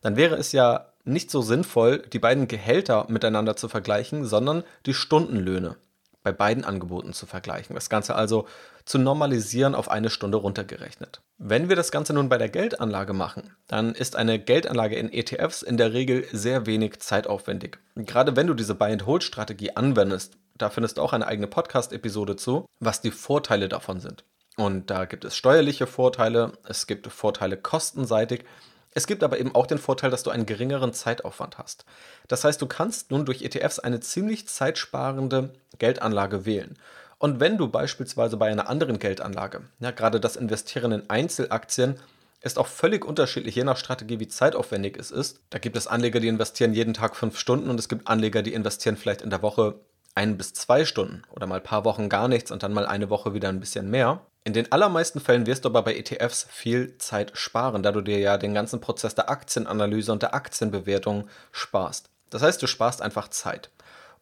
dann 0.00 0.16
wäre 0.16 0.36
es 0.36 0.52
ja 0.52 0.86
nicht 1.04 1.30
so 1.30 1.42
sinnvoll, 1.42 1.98
die 2.12 2.18
beiden 2.18 2.48
Gehälter 2.48 3.06
miteinander 3.08 3.56
zu 3.56 3.68
vergleichen, 3.68 4.24
sondern 4.24 4.64
die 4.86 4.94
Stundenlöhne 4.94 5.76
bei 6.22 6.32
beiden 6.32 6.64
Angeboten 6.64 7.12
zu 7.12 7.26
vergleichen. 7.26 7.74
Das 7.74 7.90
Ganze 7.90 8.14
also 8.14 8.46
zu 8.84 8.98
normalisieren 8.98 9.74
auf 9.74 9.90
eine 9.90 10.10
Stunde 10.10 10.38
runtergerechnet. 10.38 11.22
Wenn 11.38 11.68
wir 11.68 11.76
das 11.76 11.90
Ganze 11.90 12.12
nun 12.12 12.28
bei 12.28 12.38
der 12.38 12.48
Geldanlage 12.48 13.12
machen, 13.12 13.54
dann 13.66 13.94
ist 13.94 14.16
eine 14.16 14.38
Geldanlage 14.38 14.96
in 14.96 15.12
ETFs 15.12 15.62
in 15.62 15.76
der 15.76 15.92
Regel 15.92 16.26
sehr 16.32 16.66
wenig 16.66 17.00
zeitaufwendig. 17.00 17.78
Gerade 17.96 18.36
wenn 18.36 18.46
du 18.46 18.54
diese 18.54 18.74
Buy-and-Hold-Strategie 18.74 19.76
anwendest, 19.76 20.36
da 20.56 20.70
findest 20.70 20.98
du 20.98 21.02
auch 21.02 21.12
eine 21.12 21.26
eigene 21.26 21.48
Podcast-Episode 21.48 22.36
zu, 22.36 22.66
was 22.78 23.00
die 23.00 23.10
Vorteile 23.10 23.68
davon 23.68 24.00
sind. 24.00 24.24
Und 24.56 24.90
da 24.90 25.06
gibt 25.06 25.24
es 25.24 25.36
steuerliche 25.36 25.86
Vorteile, 25.86 26.52
es 26.64 26.86
gibt 26.86 27.06
Vorteile 27.06 27.56
kostenseitig 27.56 28.44
es 28.94 29.06
gibt 29.06 29.22
aber 29.22 29.38
eben 29.38 29.54
auch 29.54 29.66
den 29.66 29.78
Vorteil, 29.78 30.10
dass 30.10 30.22
du 30.22 30.30
einen 30.30 30.46
geringeren 30.46 30.92
Zeitaufwand 30.92 31.58
hast. 31.58 31.84
Das 32.28 32.44
heißt, 32.44 32.60
du 32.60 32.66
kannst 32.66 33.10
nun 33.10 33.24
durch 33.24 33.42
ETFs 33.42 33.78
eine 33.78 34.00
ziemlich 34.00 34.48
zeitsparende 34.48 35.54
Geldanlage 35.78 36.44
wählen. 36.44 36.76
Und 37.18 37.40
wenn 37.40 37.56
du 37.56 37.68
beispielsweise 37.68 38.36
bei 38.36 38.50
einer 38.50 38.68
anderen 38.68 38.98
Geldanlage, 38.98 39.62
ja, 39.80 39.92
gerade 39.92 40.20
das 40.20 40.36
Investieren 40.36 40.92
in 40.92 41.08
Einzelaktien, 41.08 41.98
ist 42.40 42.58
auch 42.58 42.66
völlig 42.66 43.04
unterschiedlich, 43.04 43.54
je 43.54 43.64
nach 43.64 43.76
Strategie, 43.76 44.18
wie 44.18 44.26
zeitaufwendig 44.26 44.96
es 44.98 45.10
ist. 45.10 45.38
Da 45.50 45.58
gibt 45.58 45.76
es 45.76 45.86
Anleger, 45.86 46.18
die 46.18 46.28
investieren 46.28 46.72
jeden 46.72 46.94
Tag 46.94 47.14
fünf 47.14 47.38
Stunden 47.38 47.70
und 47.70 47.78
es 47.78 47.88
gibt 47.88 48.08
Anleger, 48.08 48.42
die 48.42 48.52
investieren 48.52 48.96
vielleicht 48.96 49.22
in 49.22 49.30
der 49.30 49.42
Woche 49.42 49.76
ein 50.14 50.36
bis 50.36 50.52
zwei 50.52 50.84
Stunden 50.84 51.22
oder 51.30 51.46
mal 51.46 51.56
ein 51.56 51.62
paar 51.62 51.84
Wochen 51.84 52.08
gar 52.08 52.28
nichts 52.28 52.50
und 52.50 52.62
dann 52.62 52.72
mal 52.72 52.86
eine 52.86 53.08
Woche 53.08 53.32
wieder 53.32 53.48
ein 53.48 53.60
bisschen 53.60 53.90
mehr. 53.90 54.20
In 54.44 54.54
den 54.54 54.72
allermeisten 54.72 55.20
Fällen 55.20 55.46
wirst 55.46 55.64
du 55.64 55.68
aber 55.68 55.82
bei 55.82 55.94
ETFs 55.94 56.46
viel 56.50 56.98
Zeit 56.98 57.30
sparen, 57.34 57.84
da 57.84 57.92
du 57.92 58.00
dir 58.00 58.18
ja 58.18 58.38
den 58.38 58.54
ganzen 58.54 58.80
Prozess 58.80 59.14
der 59.14 59.30
Aktienanalyse 59.30 60.10
und 60.10 60.22
der 60.22 60.34
Aktienbewertung 60.34 61.28
sparst. 61.52 62.10
Das 62.30 62.42
heißt, 62.42 62.60
du 62.60 62.66
sparst 62.66 63.02
einfach 63.02 63.28
Zeit. 63.28 63.70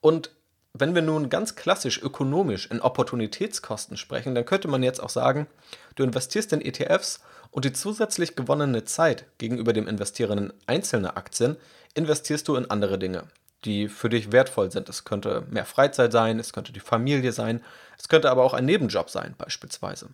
Und 0.02 0.30
wenn 0.74 0.94
wir 0.94 1.02
nun 1.02 1.30
ganz 1.30 1.56
klassisch 1.56 2.02
ökonomisch 2.02 2.66
in 2.70 2.82
Opportunitätskosten 2.82 3.96
sprechen, 3.96 4.34
dann 4.34 4.44
könnte 4.44 4.68
man 4.68 4.82
jetzt 4.82 5.02
auch 5.02 5.08
sagen, 5.08 5.46
du 5.94 6.04
investierst 6.04 6.52
in 6.52 6.60
ETFs 6.60 7.20
und 7.50 7.64
die 7.64 7.72
zusätzlich 7.72 8.36
gewonnene 8.36 8.84
Zeit 8.84 9.24
gegenüber 9.38 9.72
dem 9.72 9.88
Investieren 9.88 10.38
in 10.38 10.52
einzelne 10.66 11.16
Aktien 11.16 11.56
investierst 11.94 12.46
du 12.46 12.56
in 12.56 12.70
andere 12.70 12.98
Dinge 12.98 13.24
die 13.64 13.88
für 13.88 14.08
dich 14.08 14.32
wertvoll 14.32 14.70
sind. 14.70 14.88
Es 14.88 15.04
könnte 15.04 15.44
mehr 15.50 15.64
Freizeit 15.64 16.12
sein, 16.12 16.38
es 16.38 16.52
könnte 16.52 16.72
die 16.72 16.80
Familie 16.80 17.32
sein, 17.32 17.62
es 17.98 18.08
könnte 18.08 18.30
aber 18.30 18.44
auch 18.44 18.54
ein 18.54 18.64
Nebenjob 18.64 19.10
sein 19.10 19.34
beispielsweise. 19.36 20.10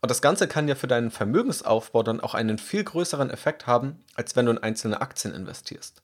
Und 0.00 0.10
das 0.10 0.22
Ganze 0.22 0.48
kann 0.48 0.68
ja 0.68 0.74
für 0.74 0.86
deinen 0.86 1.10
Vermögensaufbau 1.10 2.02
dann 2.02 2.20
auch 2.20 2.34
einen 2.34 2.58
viel 2.58 2.84
größeren 2.84 3.30
Effekt 3.30 3.66
haben, 3.66 4.04
als 4.14 4.34
wenn 4.34 4.46
du 4.46 4.52
in 4.52 4.58
einzelne 4.58 5.00
Aktien 5.00 5.34
investierst. 5.34 6.02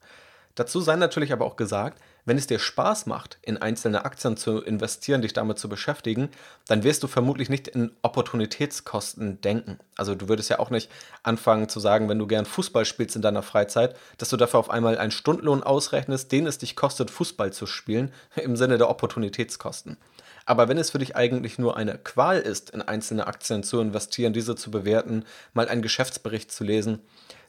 Dazu 0.55 0.79
sei 0.79 0.95
natürlich 0.95 1.33
aber 1.33 1.45
auch 1.45 1.57
gesagt, 1.57 2.01
wenn 2.25 2.37
es 2.37 2.47
dir 2.47 2.59
Spaß 2.59 3.05
macht, 3.05 3.37
in 3.41 3.57
einzelne 3.57 4.03
Aktien 4.03 4.35
zu 4.35 4.61
investieren, 4.61 5.21
dich 5.21 5.33
damit 5.33 5.59
zu 5.59 5.69
beschäftigen, 5.69 6.29
dann 6.67 6.83
wirst 6.83 7.03
du 7.03 7.07
vermutlich 7.07 7.49
nicht 7.49 7.67
in 7.67 7.91
Opportunitätskosten 8.01 9.39
denken. 9.41 9.79
Also 9.95 10.15
du 10.15 10.27
würdest 10.27 10.49
ja 10.49 10.59
auch 10.59 10.71
nicht 10.71 10.89
anfangen 11.23 11.69
zu 11.69 11.79
sagen, 11.79 12.09
wenn 12.09 12.19
du 12.19 12.27
gern 12.27 12.45
Fußball 12.45 12.85
spielst 12.85 13.15
in 13.15 13.21
deiner 13.21 13.43
Freizeit, 13.43 13.95
dass 14.17 14.29
du 14.29 14.37
dafür 14.37 14.59
auf 14.59 14.69
einmal 14.69 14.97
einen 14.97 15.11
Stundenlohn 15.11 15.63
ausrechnest, 15.63 16.31
den 16.31 16.47
es 16.47 16.57
dich 16.57 16.75
kostet, 16.75 17.11
Fußball 17.11 17.53
zu 17.53 17.67
spielen, 17.67 18.11
im 18.35 18.55
Sinne 18.55 18.77
der 18.77 18.89
Opportunitätskosten. 18.89 19.97
Aber 20.45 20.67
wenn 20.67 20.77
es 20.77 20.91
für 20.91 20.99
dich 20.99 21.15
eigentlich 21.15 21.57
nur 21.57 21.77
eine 21.77 21.97
Qual 21.97 22.39
ist, 22.39 22.69
in 22.69 22.81
einzelne 22.81 23.25
Aktien 23.27 23.63
zu 23.63 23.79
investieren, 23.79 24.33
diese 24.33 24.55
zu 24.55 24.69
bewerten, 24.69 25.25
mal 25.53 25.67
einen 25.67 25.81
Geschäftsbericht 25.81 26.51
zu 26.51 26.63
lesen, 26.63 27.01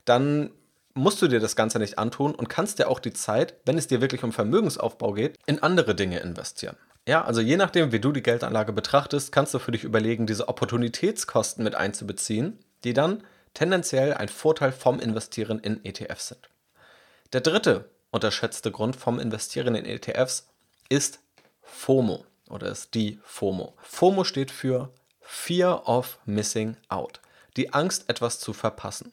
dann 0.06 0.50
musst 0.96 1.20
du 1.20 1.28
dir 1.28 1.40
das 1.40 1.56
Ganze 1.56 1.78
nicht 1.78 1.98
antun 1.98 2.34
und 2.34 2.48
kannst 2.48 2.78
dir 2.78 2.88
auch 2.88 2.98
die 2.98 3.12
Zeit, 3.12 3.54
wenn 3.64 3.78
es 3.78 3.86
dir 3.86 4.00
wirklich 4.00 4.24
um 4.24 4.32
Vermögensaufbau 4.32 5.12
geht, 5.12 5.36
in 5.46 5.62
andere 5.62 5.94
Dinge 5.94 6.20
investieren. 6.20 6.76
Ja, 7.06 7.24
also 7.24 7.40
je 7.40 7.56
nachdem, 7.56 7.92
wie 7.92 8.00
du 8.00 8.10
die 8.10 8.22
Geldanlage 8.22 8.72
betrachtest, 8.72 9.30
kannst 9.30 9.54
du 9.54 9.58
für 9.58 9.70
dich 9.70 9.84
überlegen, 9.84 10.26
diese 10.26 10.48
Opportunitätskosten 10.48 11.62
mit 11.62 11.74
einzubeziehen, 11.74 12.58
die 12.82 12.94
dann 12.94 13.22
tendenziell 13.54 14.14
ein 14.14 14.28
Vorteil 14.28 14.72
vom 14.72 14.98
Investieren 14.98 15.60
in 15.60 15.84
ETFs 15.84 16.28
sind. 16.28 16.48
Der 17.32 17.42
dritte 17.42 17.90
unterschätzte 18.10 18.72
Grund 18.72 18.96
vom 18.96 19.20
Investieren 19.20 19.74
in 19.74 19.84
ETFs 19.84 20.48
ist 20.88 21.20
FOMO 21.62 22.24
oder 22.48 22.68
ist 22.68 22.94
die 22.94 23.20
FOMO. 23.22 23.74
FOMO 23.82 24.24
steht 24.24 24.50
für 24.50 24.90
Fear 25.20 25.88
of 25.88 26.18
Missing 26.24 26.76
Out, 26.88 27.20
die 27.56 27.72
Angst, 27.72 28.08
etwas 28.08 28.40
zu 28.40 28.52
verpassen. 28.52 29.12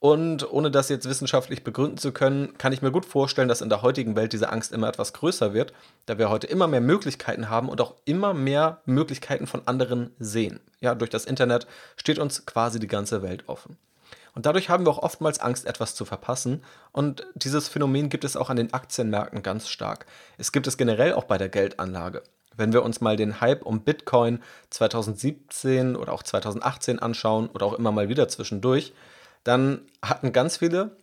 Und 0.00 0.48
ohne 0.52 0.70
das 0.70 0.88
jetzt 0.90 1.08
wissenschaftlich 1.08 1.64
begründen 1.64 1.98
zu 1.98 2.12
können, 2.12 2.56
kann 2.56 2.72
ich 2.72 2.82
mir 2.82 2.92
gut 2.92 3.04
vorstellen, 3.04 3.48
dass 3.48 3.60
in 3.60 3.68
der 3.68 3.82
heutigen 3.82 4.14
Welt 4.14 4.32
diese 4.32 4.52
Angst 4.52 4.72
immer 4.72 4.88
etwas 4.88 5.12
größer 5.12 5.54
wird, 5.54 5.72
da 6.06 6.18
wir 6.18 6.30
heute 6.30 6.46
immer 6.46 6.68
mehr 6.68 6.80
Möglichkeiten 6.80 7.50
haben 7.50 7.68
und 7.68 7.80
auch 7.80 7.94
immer 8.04 8.32
mehr 8.32 8.80
Möglichkeiten 8.84 9.48
von 9.48 9.62
anderen 9.66 10.10
sehen. 10.20 10.60
Ja, 10.80 10.94
durch 10.94 11.10
das 11.10 11.24
Internet 11.24 11.66
steht 11.96 12.20
uns 12.20 12.46
quasi 12.46 12.78
die 12.78 12.86
ganze 12.86 13.22
Welt 13.22 13.48
offen. 13.48 13.76
Und 14.36 14.46
dadurch 14.46 14.68
haben 14.68 14.86
wir 14.86 14.90
auch 14.90 15.02
oftmals 15.02 15.40
Angst, 15.40 15.66
etwas 15.66 15.96
zu 15.96 16.04
verpassen. 16.04 16.62
Und 16.92 17.26
dieses 17.34 17.66
Phänomen 17.66 18.08
gibt 18.08 18.22
es 18.22 18.36
auch 18.36 18.50
an 18.50 18.56
den 18.56 18.72
Aktienmärkten 18.72 19.42
ganz 19.42 19.68
stark. 19.68 20.06
Es 20.36 20.52
gibt 20.52 20.68
es 20.68 20.76
generell 20.76 21.14
auch 21.14 21.24
bei 21.24 21.38
der 21.38 21.48
Geldanlage. 21.48 22.22
Wenn 22.56 22.72
wir 22.72 22.84
uns 22.84 23.00
mal 23.00 23.16
den 23.16 23.40
Hype 23.40 23.66
um 23.66 23.80
Bitcoin 23.80 24.40
2017 24.70 25.96
oder 25.96 26.12
auch 26.12 26.22
2018 26.22 27.00
anschauen 27.00 27.48
oder 27.48 27.66
auch 27.66 27.72
immer 27.72 27.90
mal 27.90 28.08
wieder 28.08 28.28
zwischendurch, 28.28 28.92
dann 29.44 29.82
hatten 30.02 30.32
ganz 30.32 30.58
viele 30.58 30.96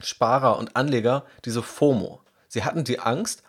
Sparer 0.00 0.58
und 0.58 0.76
Anleger 0.76 1.24
diese 1.44 1.62
FOMO. 1.62 2.20
Sie 2.48 2.64
hatten 2.64 2.84
die 2.84 3.00
Angst, 3.00 3.42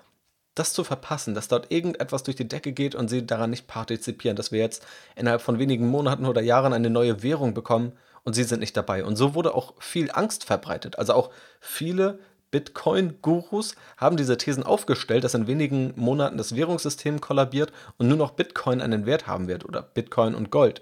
das 0.56 0.74
zu 0.74 0.84
verpassen, 0.84 1.34
dass 1.34 1.48
dort 1.48 1.72
irgendetwas 1.72 2.24
durch 2.24 2.36
die 2.36 2.48
Decke 2.48 2.74
geht 2.74 2.96
und 2.96 3.08
sie 3.08 3.26
daran 3.26 3.50
nicht 3.50 3.68
partizipieren, 3.68 4.36
dass 4.36 4.52
wir 4.52 4.60
jetzt 4.60 4.86
innerhalb 5.16 5.42
von 5.42 5.58
wenigen 5.58 5.88
Monaten 5.88 6.26
oder 6.26 6.42
Jahren 6.42 6.74
eine 6.74 6.90
neue 6.90 7.24
Währung 7.24 7.54
bekommen 7.54 7.94
und 8.24 8.34
sie 8.34 8.44
sind 8.44 8.60
nicht 8.60 8.76
dabei. 8.76 9.06
Und 9.06 9.16
so 9.16 9.36
wurde 9.36 9.56
auch 9.56 9.74
viel 9.80 10.12
Angst 10.12 10.44
verbreitet. 10.44 11.00
Also 11.00 11.14
auch 11.14 11.32
viele 11.62 12.20
Bitcoin-Gurus 12.52 13.76
haben 13.98 14.18
diese 14.18 14.38
Thesen 14.38 14.64
aufgestellt, 14.64 15.24
dass 15.24 15.36
in 15.36 15.48
wenigen 15.48 15.94
Monaten 15.96 16.38
das 16.38 16.56
Währungssystem 16.56 17.22
kollabiert 17.22 17.72
und 17.98 18.08
nur 18.08 18.18
noch 18.18 18.32
Bitcoin 18.32 18.82
einen 18.82 19.06
Wert 19.06 19.28
haben 19.28 19.48
wird 19.48 19.66
oder 19.66 19.82
Bitcoin 19.82 20.36
und 20.36 20.50
Gold. 20.52 20.82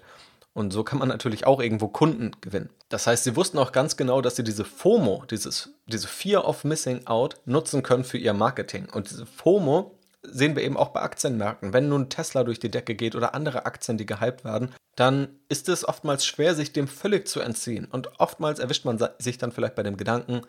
Und 0.58 0.72
so 0.72 0.82
kann 0.82 0.98
man 0.98 1.06
natürlich 1.06 1.46
auch 1.46 1.60
irgendwo 1.60 1.86
Kunden 1.86 2.32
gewinnen. 2.40 2.68
Das 2.88 3.06
heißt, 3.06 3.22
sie 3.22 3.36
wussten 3.36 3.58
auch 3.58 3.70
ganz 3.70 3.96
genau, 3.96 4.20
dass 4.20 4.34
sie 4.34 4.42
diese 4.42 4.64
FOMO, 4.64 5.24
dieses, 5.30 5.70
diese 5.86 6.08
Fear 6.08 6.48
of 6.48 6.64
Missing 6.64 7.06
Out, 7.06 7.36
nutzen 7.44 7.84
können 7.84 8.02
für 8.02 8.18
ihr 8.18 8.32
Marketing. 8.32 8.88
Und 8.92 9.08
diese 9.08 9.24
FOMO 9.24 9.96
sehen 10.22 10.56
wir 10.56 10.64
eben 10.64 10.76
auch 10.76 10.88
bei 10.88 11.00
Aktienmärkten. 11.00 11.72
Wenn 11.72 11.88
nun 11.88 12.08
Tesla 12.08 12.42
durch 12.42 12.58
die 12.58 12.72
Decke 12.72 12.96
geht 12.96 13.14
oder 13.14 13.36
andere 13.36 13.66
Aktien, 13.66 13.98
die 13.98 14.04
gehypt 14.04 14.44
werden, 14.44 14.74
dann 14.96 15.28
ist 15.48 15.68
es 15.68 15.86
oftmals 15.86 16.26
schwer, 16.26 16.56
sich 16.56 16.72
dem 16.72 16.88
völlig 16.88 17.28
zu 17.28 17.38
entziehen. 17.38 17.84
Und 17.84 18.18
oftmals 18.18 18.58
erwischt 18.58 18.84
man 18.84 18.98
sich 19.20 19.38
dann 19.38 19.52
vielleicht 19.52 19.76
bei 19.76 19.84
dem 19.84 19.96
Gedanken, 19.96 20.40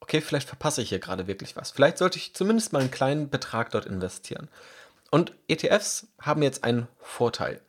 okay, 0.00 0.22
vielleicht 0.22 0.48
verpasse 0.48 0.80
ich 0.80 0.88
hier 0.88 0.98
gerade 0.98 1.26
wirklich 1.26 1.56
was. 1.56 1.72
Vielleicht 1.72 1.98
sollte 1.98 2.16
ich 2.16 2.34
zumindest 2.34 2.72
mal 2.72 2.80
einen 2.80 2.90
kleinen 2.90 3.28
Betrag 3.28 3.70
dort 3.72 3.84
investieren. 3.84 4.48
Und 5.10 5.34
ETFs 5.46 6.06
haben 6.22 6.42
jetzt 6.42 6.64
einen 6.64 6.88
Vorteil. 7.02 7.60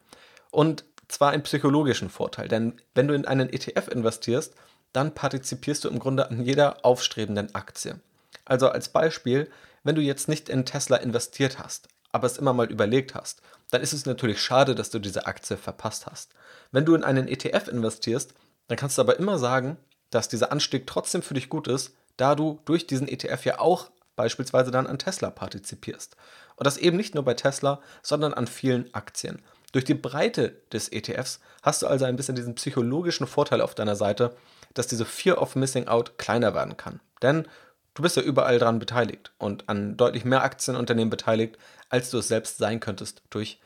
Und 0.52 0.84
zwar 1.10 1.32
einen 1.32 1.44
psychologischen 1.44 2.10
Vorteil. 2.10 2.48
Denn 2.48 2.82
wenn 2.96 3.08
du 3.08 3.14
in 3.14 3.26
einen 3.26 3.50
ETF 3.50 3.90
investierst, 3.90 4.54
dann 4.94 5.14
partizipierst 5.14 5.84
du 5.84 5.90
im 5.90 6.00
Grunde 6.00 6.30
an 6.30 6.44
jeder 6.44 6.86
aufstrebenden 6.86 7.54
Aktie. 7.54 8.00
Also 8.46 8.70
als 8.70 8.90
Beispiel, 8.90 9.50
wenn 9.84 9.96
du 9.96 10.02
jetzt 10.02 10.28
nicht 10.28 10.50
in 10.50 10.66
Tesla 10.66 10.98
investiert 10.98 11.60
hast, 11.60 11.90
aber 12.12 12.26
es 12.26 12.38
immer 12.38 12.54
mal 12.54 12.72
überlegt 12.72 13.14
hast, 13.14 13.42
dann 13.72 13.82
ist 13.82 13.94
es 13.94 14.06
natürlich 14.06 14.42
schade, 14.42 14.74
dass 14.74 14.90
du 14.90 15.00
diese 15.00 15.28
Aktie 15.28 15.58
verpasst 15.58 16.08
hast. 16.08 16.34
Wenn 16.72 16.86
du 16.86 16.96
in 16.96 17.04
einen 17.04 17.28
ETF 17.28 17.68
investierst, 17.68 18.34
dann 18.68 18.78
kannst 18.78 18.98
du 18.98 19.02
aber 19.02 19.20
immer 19.20 19.38
sagen, 19.38 19.78
dass 20.10 20.28
dieser 20.28 20.52
Anstieg 20.52 20.88
trotzdem 20.88 21.22
für 21.22 21.36
dich 21.36 21.50
gut 21.50 21.68
ist, 21.68 21.94
da 22.18 22.36
du 22.36 22.60
durch 22.66 22.88
diesen 22.88 23.08
ETF 23.08 23.46
ja 23.46 23.60
auch 23.60 23.92
beispielsweise 24.16 24.72
dann 24.72 24.88
an 24.88 25.00
Tesla 25.00 25.30
partizipierst. 25.30 26.16
Und 26.56 26.66
das 26.66 26.78
eben 26.78 26.98
nicht 26.98 27.16
nur 27.16 27.24
bei 27.24 27.36
Tesla, 27.36 27.80
sondern 28.02 28.34
an 28.34 28.48
vielen 28.48 28.94
Aktien. 28.94 29.42
Durch 29.72 29.86
die 29.86 29.94
Breite 29.94 30.62
des 30.72 30.92
ETFs 30.92 31.40
hast 31.62 31.82
du 31.82 31.88
also 31.88 32.06
ein 32.06 32.16
bisschen 32.16 32.36
diesen 32.36 32.56
psychologischen 32.56 33.28
Vorteil 33.28 33.62
auf 33.62 33.76
deiner 33.76 33.96
Seite, 33.96 34.36
dass 34.74 34.88
diese 34.88 35.06
Fear 35.06 35.42
of 35.42 35.56
Missing 35.56 35.88
Out 35.88 36.18
kleiner 36.18 36.54
werden 36.56 36.78
kann. 36.78 37.00
Denn 37.22 37.48
du 37.94 38.02
bist 38.02 38.16
ja 38.16 38.24
überall 38.24 38.58
dran 38.58 38.80
beteiligt 38.80 39.32
und 39.38 39.70
an 39.70 39.98
deutlich 39.98 40.26
mehr 40.26 40.44
Aktienunternehmen 40.44 41.10
beteiligt, 41.10 41.58
als 41.90 42.10
du 42.10 42.18
es 42.18 42.28
selbst 42.28 42.58
sein 42.58 42.80
könntest 42.80 43.22
durch 43.30 43.60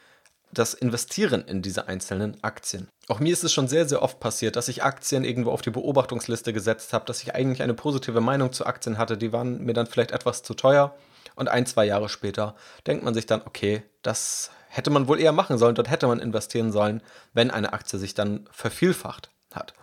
das 0.52 0.74
Investieren 0.74 1.44
in 1.46 1.62
diese 1.62 1.88
einzelnen 1.88 2.42
Aktien. 2.44 2.88
Auch 3.08 3.20
mir 3.20 3.34
ist 3.34 3.44
es 3.44 3.54
schon 3.54 3.68
sehr, 3.68 3.88
sehr 3.88 4.02
oft 4.02 4.20
passiert, 4.20 4.56
dass 4.56 4.68
ich 4.68 4.84
Aktien 4.84 5.24
irgendwo 5.24 5.52
auf 5.52 5.62
die 5.62 5.72
Beobachtungsliste 5.72 6.54
gesetzt 6.54 6.94
habe, 6.94 7.06
dass 7.06 7.24
ich 7.24 7.34
eigentlich 7.34 7.64
eine 7.64 7.74
positive 7.74 8.22
Meinung 8.22 8.54
zu 8.54 8.66
Aktien 8.66 8.98
hatte, 8.98 9.18
die 9.18 9.34
waren 9.34 9.64
mir 9.64 9.74
dann 9.74 9.88
vielleicht 9.88 10.12
etwas 10.12 10.44
zu 10.44 10.54
teuer 10.54 10.96
und 11.36 11.50
ein, 11.50 11.66
zwei 11.66 11.86
Jahre 11.86 12.10
später 12.10 12.56
denkt 12.88 13.04
man 13.04 13.14
sich 13.14 13.26
dann, 13.26 13.42
okay, 13.46 13.84
das 14.02 14.52
hätte 14.70 14.90
man 14.90 15.08
wohl 15.08 15.20
eher 15.20 15.32
machen 15.32 15.58
sollen, 15.58 15.76
dort 15.76 15.90
hätte 15.90 16.08
man 16.08 16.20
investieren 16.20 16.72
sollen, 16.72 17.02
wenn 17.34 17.52
eine 17.52 17.74
Aktie 17.74 18.00
sich 18.00 18.14
dann 18.14 18.48
vervielfacht 18.52 19.30
hat. 19.54 19.74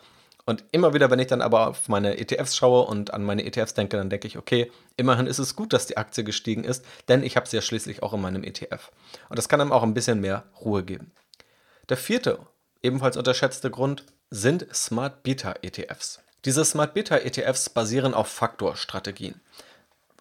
Und 0.47 0.65
immer 0.73 0.95
wieder, 0.95 1.11
wenn 1.11 1.21
ich 1.21 1.29
dann 1.29 1.43
aber 1.43 1.69
auf 1.69 1.89
meine 1.89 2.19
ETFs 2.19 2.57
schaue 2.57 2.85
und 2.87 3.15
an 3.15 3.23
meine 3.23 3.45
ETFs 3.45 3.75
denke, 3.75 3.97
dann 3.97 4.11
denke 4.11 4.27
ich, 4.27 4.37
okay, 4.37 4.73
immerhin 4.97 5.29
ist 5.29 5.39
es 5.39 5.55
gut, 5.55 5.73
dass 5.73 5.87
die 5.87 5.97
Aktie 5.97 6.25
gestiegen 6.25 6.65
ist, 6.65 6.85
denn 7.09 7.23
ich 7.23 7.37
habe 7.37 7.49
sie 7.49 7.57
ja 7.57 7.63
schließlich 7.63 8.03
auch 8.03 8.15
in 8.15 8.21
meinem 8.21 8.43
ETF. 8.43 8.91
Und 9.29 9.39
das 9.39 9.49
kann 9.49 9.61
einem 9.61 9.71
auch 9.71 9.85
ein 9.85 9.95
bisschen 9.95 10.21
mehr 10.21 10.45
Ruhe 10.61 10.83
geben. 10.83 11.13
Der 11.89 11.97
vierte, 11.97 12.41
ebenfalls 12.83 13.17
unterschätzte 13.17 13.71
Grund 13.71 14.07
sind 14.31 14.67
Smart 14.75 15.23
Beta 15.23 15.55
ETFs. 15.63 16.21
Diese 16.45 16.65
Smart 16.65 16.95
Beta 16.95 17.17
ETFs 17.17 17.69
basieren 17.69 18.15
auf 18.15 18.27
Faktorstrategien. 18.27 19.41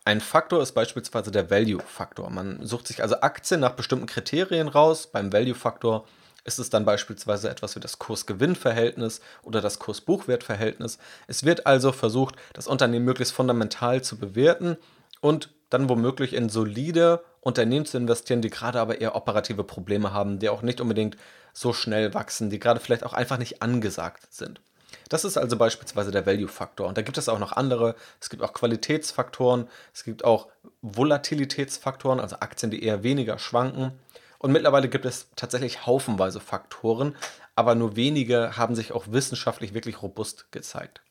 Ein 0.10 0.22
Faktor 0.22 0.64
ist 0.64 0.72
beispielsweise 0.72 1.30
der 1.30 1.52
Value-Faktor. 1.52 2.32
Man 2.32 2.66
sucht 2.66 2.88
sich 2.88 3.04
also 3.04 3.22
Aktien 3.22 3.60
nach 3.60 3.74
bestimmten 3.74 4.08
Kriterien 4.08 4.68
raus. 4.68 5.06
Beim 5.06 5.32
Value-Faktor 5.32 6.04
ist 6.46 6.58
es 6.58 6.72
dann 6.72 6.84
beispielsweise 6.84 7.48
etwas 7.48 7.76
wie 7.76 7.80
das 7.80 8.00
Kurs-Gewinn-Verhältnis 8.00 9.22
oder 9.44 9.62
das 9.62 9.78
Kurs-Buchwert-Verhältnis. 9.78 10.98
Es 11.28 11.44
wird 11.44 11.68
also 11.68 11.92
versucht, 11.92 12.38
das 12.54 12.66
Unternehmen 12.66 13.06
möglichst 13.06 13.36
fundamental 13.36 14.02
zu 14.02 14.18
bewerten 14.18 14.78
und 15.22 15.52
dann 15.70 15.90
womöglich 15.90 16.34
in 16.34 16.50
solide 16.50 17.24
Unternehmen 17.42 17.86
zu 17.86 17.98
investieren, 17.98 18.42
die 18.42 18.50
gerade 18.50 18.80
aber 18.80 19.02
eher 19.02 19.16
operative 19.16 19.64
Probleme 19.64 20.12
haben, 20.12 20.40
die 20.40 20.50
auch 20.50 20.64
nicht 20.64 20.82
unbedingt 20.82 21.18
so 21.54 21.72
schnell 21.72 22.16
wachsen, 22.16 22.50
die 22.50 22.58
gerade 22.58 22.80
vielleicht 22.80 23.04
auch 23.04 23.14
einfach 23.14 23.38
nicht 23.38 23.62
angesagt 23.62 24.34
sind. 24.34 24.60
Das 25.10 25.26
ist 25.26 25.38
also 25.38 25.58
beispielsweise 25.58 26.12
der 26.12 26.26
Value-Faktor. 26.26 26.88
Und 26.88 26.98
da 26.98 27.02
gibt 27.02 27.18
es 27.18 27.30
auch 27.30 27.40
noch 27.40 27.54
andere. 27.54 27.96
Es 28.20 28.30
gibt 28.30 28.44
auch 28.44 28.54
Qualitätsfaktoren, 28.54 29.68
es 29.94 30.04
gibt 30.04 30.24
auch 30.24 30.48
Volatilitätsfaktoren, 30.82 32.20
also 32.20 32.38
Aktien, 32.40 32.72
die 32.72 32.84
eher 32.84 33.04
weniger 33.04 33.40
schwanken. 33.40 33.92
Und 34.38 34.52
mittlerweile 34.52 34.88
gibt 34.88 35.06
es 35.06 35.28
tatsächlich 35.36 35.86
haufenweise 35.86 36.40
Faktoren, 36.40 37.16
aber 37.56 37.76
nur 37.76 37.96
wenige 37.96 38.56
haben 38.56 38.76
sich 38.76 38.94
auch 38.94 39.06
wissenschaftlich 39.10 39.74
wirklich 39.74 40.02
robust 40.02 40.52
gezeigt. 40.52 41.02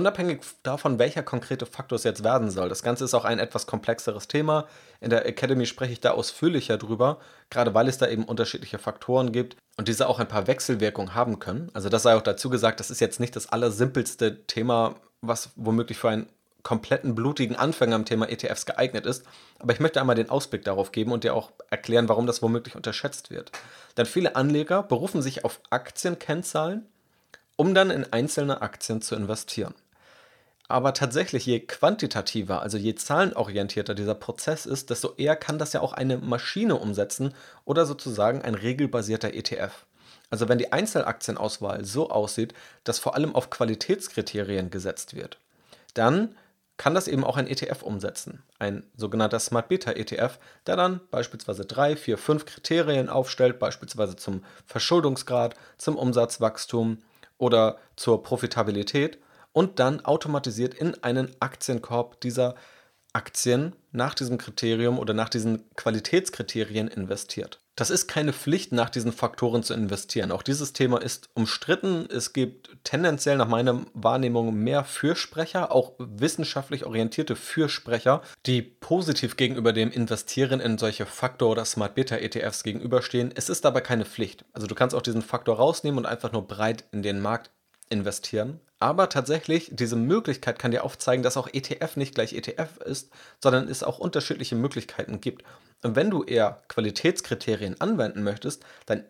Unabhängig 0.00 0.40
davon, 0.62 0.98
welcher 0.98 1.22
konkrete 1.22 1.66
Faktor 1.66 1.96
es 1.96 2.04
jetzt 2.04 2.24
werden 2.24 2.50
soll, 2.50 2.70
das 2.70 2.82
Ganze 2.82 3.04
ist 3.04 3.12
auch 3.12 3.26
ein 3.26 3.38
etwas 3.38 3.66
komplexeres 3.66 4.28
Thema. 4.28 4.66
In 5.02 5.10
der 5.10 5.26
Academy 5.26 5.66
spreche 5.66 5.92
ich 5.92 6.00
da 6.00 6.12
ausführlicher 6.12 6.78
drüber, 6.78 7.18
gerade 7.50 7.74
weil 7.74 7.86
es 7.86 7.98
da 7.98 8.08
eben 8.08 8.24
unterschiedliche 8.24 8.78
Faktoren 8.78 9.30
gibt 9.30 9.58
und 9.76 9.88
diese 9.88 10.08
auch 10.08 10.18
ein 10.18 10.26
paar 10.26 10.46
Wechselwirkungen 10.46 11.14
haben 11.14 11.38
können. 11.38 11.68
Also 11.74 11.90
das 11.90 12.02
sei 12.02 12.16
auch 12.16 12.22
dazu 12.22 12.48
gesagt, 12.48 12.80
das 12.80 12.90
ist 12.90 13.02
jetzt 13.02 13.20
nicht 13.20 13.36
das 13.36 13.50
allersimpelste 13.52 14.46
Thema, 14.46 14.94
was 15.20 15.50
womöglich 15.56 15.98
für 15.98 16.08
einen 16.08 16.30
kompletten 16.62 17.14
blutigen 17.14 17.56
Anfänger 17.56 17.96
am 17.96 18.06
Thema 18.06 18.30
ETFs 18.30 18.64
geeignet 18.64 19.04
ist. 19.04 19.26
Aber 19.58 19.74
ich 19.74 19.80
möchte 19.80 20.00
einmal 20.00 20.16
den 20.16 20.30
Ausblick 20.30 20.64
darauf 20.64 20.92
geben 20.92 21.12
und 21.12 21.24
dir 21.24 21.34
auch 21.34 21.52
erklären, 21.68 22.08
warum 22.08 22.26
das 22.26 22.40
womöglich 22.40 22.74
unterschätzt 22.74 23.28
wird. 23.30 23.52
Denn 23.98 24.06
viele 24.06 24.34
Anleger 24.34 24.82
berufen 24.82 25.20
sich 25.20 25.44
auf 25.44 25.60
Aktienkennzahlen, 25.68 26.86
um 27.56 27.74
dann 27.74 27.90
in 27.90 28.10
einzelne 28.10 28.62
Aktien 28.62 29.02
zu 29.02 29.14
investieren. 29.14 29.74
Aber 30.70 30.94
tatsächlich, 30.94 31.46
je 31.46 31.60
quantitativer, 31.60 32.62
also 32.62 32.78
je 32.78 32.94
zahlenorientierter 32.94 33.94
dieser 33.94 34.14
Prozess 34.14 34.66
ist, 34.66 34.90
desto 34.90 35.14
eher 35.16 35.36
kann 35.36 35.58
das 35.58 35.72
ja 35.72 35.80
auch 35.80 35.92
eine 35.92 36.16
Maschine 36.18 36.76
umsetzen 36.76 37.34
oder 37.64 37.86
sozusagen 37.86 38.42
ein 38.42 38.54
regelbasierter 38.54 39.34
ETF. 39.34 39.86
Also 40.30 40.48
wenn 40.48 40.58
die 40.58 40.72
Einzelaktienauswahl 40.72 41.84
so 41.84 42.10
aussieht, 42.10 42.54
dass 42.84 42.98
vor 42.98 43.14
allem 43.14 43.34
auf 43.34 43.50
Qualitätskriterien 43.50 44.70
gesetzt 44.70 45.14
wird 45.14 45.38
dann 45.94 46.34
kann 46.76 46.94
das 46.94 47.08
eben 47.08 47.24
auch 47.24 47.36
ein 47.36 47.46
ETF 47.46 47.82
umsetzen. 47.82 48.42
Ein 48.58 48.84
sogenannter 48.96 49.38
Smart 49.38 49.68
Beta 49.68 49.92
ETF, 49.92 50.38
der 50.66 50.76
dann 50.76 51.00
beispielsweise 51.10 51.66
drei, 51.66 51.94
vier, 51.94 52.16
fünf 52.16 52.46
Kriterien 52.46 53.10
aufstellt, 53.10 53.58
beispielsweise 53.58 54.16
zum 54.16 54.42
Verschuldungsgrad, 54.64 55.54
zum 55.76 55.96
Umsatzwachstum 55.96 56.98
oder 57.36 57.76
zur 57.96 58.22
Profitabilität 58.22 59.18
und 59.52 59.78
dann 59.78 60.04
automatisiert 60.04 60.74
in 60.74 61.02
einen 61.02 61.34
Aktienkorb 61.40 62.20
dieser 62.20 62.54
Aktien 63.12 63.74
nach 63.92 64.14
diesem 64.14 64.38
Kriterium 64.38 64.98
oder 64.98 65.14
nach 65.14 65.28
diesen 65.28 65.68
Qualitätskriterien 65.74 66.88
investiert. 66.88 67.60
Das 67.74 67.88
ist 67.88 68.08
keine 68.08 68.34
Pflicht, 68.34 68.72
nach 68.72 68.90
diesen 68.90 69.10
Faktoren 69.10 69.62
zu 69.62 69.72
investieren. 69.72 70.32
Auch 70.32 70.42
dieses 70.42 70.74
Thema 70.74 71.00
ist 71.00 71.30
umstritten. 71.34 72.06
Es 72.10 72.34
gibt 72.34 72.76
tendenziell 72.84 73.38
nach 73.38 73.48
meiner 73.48 73.86
Wahrnehmung 73.94 74.54
mehr 74.54 74.84
Fürsprecher, 74.84 75.72
auch 75.72 75.94
wissenschaftlich 75.98 76.84
orientierte 76.84 77.36
Fürsprecher, 77.36 78.20
die 78.44 78.60
positiv 78.60 79.36
gegenüber 79.36 79.72
dem 79.72 79.90
Investieren 79.90 80.60
in 80.60 80.76
solche 80.76 81.06
Faktor- 81.06 81.52
oder 81.52 81.64
Smart 81.64 81.94
Beta 81.94 82.16
ETFs 82.16 82.64
gegenüberstehen. 82.64 83.32
Es 83.34 83.48
ist 83.48 83.64
aber 83.64 83.80
keine 83.80 84.04
Pflicht. 84.04 84.44
Also 84.52 84.66
du 84.66 84.74
kannst 84.74 84.94
auch 84.94 85.02
diesen 85.02 85.22
Faktor 85.22 85.56
rausnehmen 85.56 85.98
und 85.98 86.06
einfach 86.06 86.32
nur 86.32 86.46
breit 86.46 86.84
in 86.92 87.02
den 87.02 87.20
Markt 87.20 87.50
investieren. 87.88 88.60
Aber 88.80 89.10
tatsächlich, 89.10 89.68
diese 89.72 89.96
Möglichkeit 89.96 90.58
kann 90.58 90.70
dir 90.70 90.84
aufzeigen, 90.84 91.22
dass 91.22 91.36
auch 91.36 91.48
ETF 91.52 91.96
nicht 91.96 92.14
gleich 92.14 92.32
ETF 92.32 92.78
ist, 92.84 93.10
sondern 93.42 93.68
es 93.68 93.82
auch 93.82 93.98
unterschiedliche 93.98 94.56
Möglichkeiten 94.56 95.20
gibt. 95.20 95.44
Und 95.82 95.96
wenn 95.96 96.10
du 96.10 96.24
eher 96.24 96.62
Qualitätskriterien 96.68 97.80
anwenden 97.80 98.22
möchtest, 98.22 98.64
dann 98.86 99.04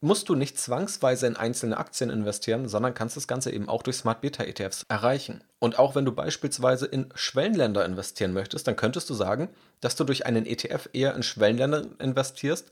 musst 0.00 0.28
du 0.28 0.34
nicht 0.34 0.58
zwangsweise 0.58 1.26
in 1.26 1.36
einzelne 1.36 1.76
Aktien 1.76 2.10
investieren, 2.10 2.68
sondern 2.68 2.94
kannst 2.94 3.16
das 3.16 3.28
Ganze 3.28 3.52
eben 3.52 3.68
auch 3.68 3.82
durch 3.82 3.96
Smart 3.96 4.20
Beta 4.20 4.42
ETFs 4.42 4.84
erreichen. 4.88 5.44
Und 5.60 5.78
auch 5.78 5.94
wenn 5.94 6.04
du 6.04 6.12
beispielsweise 6.12 6.86
in 6.86 7.10
Schwellenländer 7.14 7.84
investieren 7.84 8.32
möchtest, 8.32 8.66
dann 8.66 8.76
könntest 8.76 9.08
du 9.10 9.14
sagen, 9.14 9.48
dass 9.80 9.94
du 9.96 10.04
durch 10.04 10.26
einen 10.26 10.46
ETF 10.46 10.88
eher 10.92 11.14
in 11.14 11.22
Schwellenländer 11.22 11.86
investierst, 12.00 12.70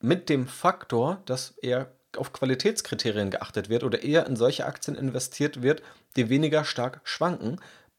mit 0.00 0.28
dem 0.28 0.48
Faktor, 0.48 1.22
dass 1.26 1.50
eher 1.58 1.92
auf 2.16 2.32
Qualitätskriterien 2.32 3.30
geachtet 3.30 3.68
wird 3.68 3.84
oder 3.84 4.02
eher 4.02 4.26
in 4.26 4.36
solche 4.36 4.66
Aktien 4.66 4.96
investiert 4.96 5.62
wird, 5.62 5.82
die 6.16 6.28
weniger 6.28 6.64
stark 6.64 7.00
schwanken, 7.04 7.58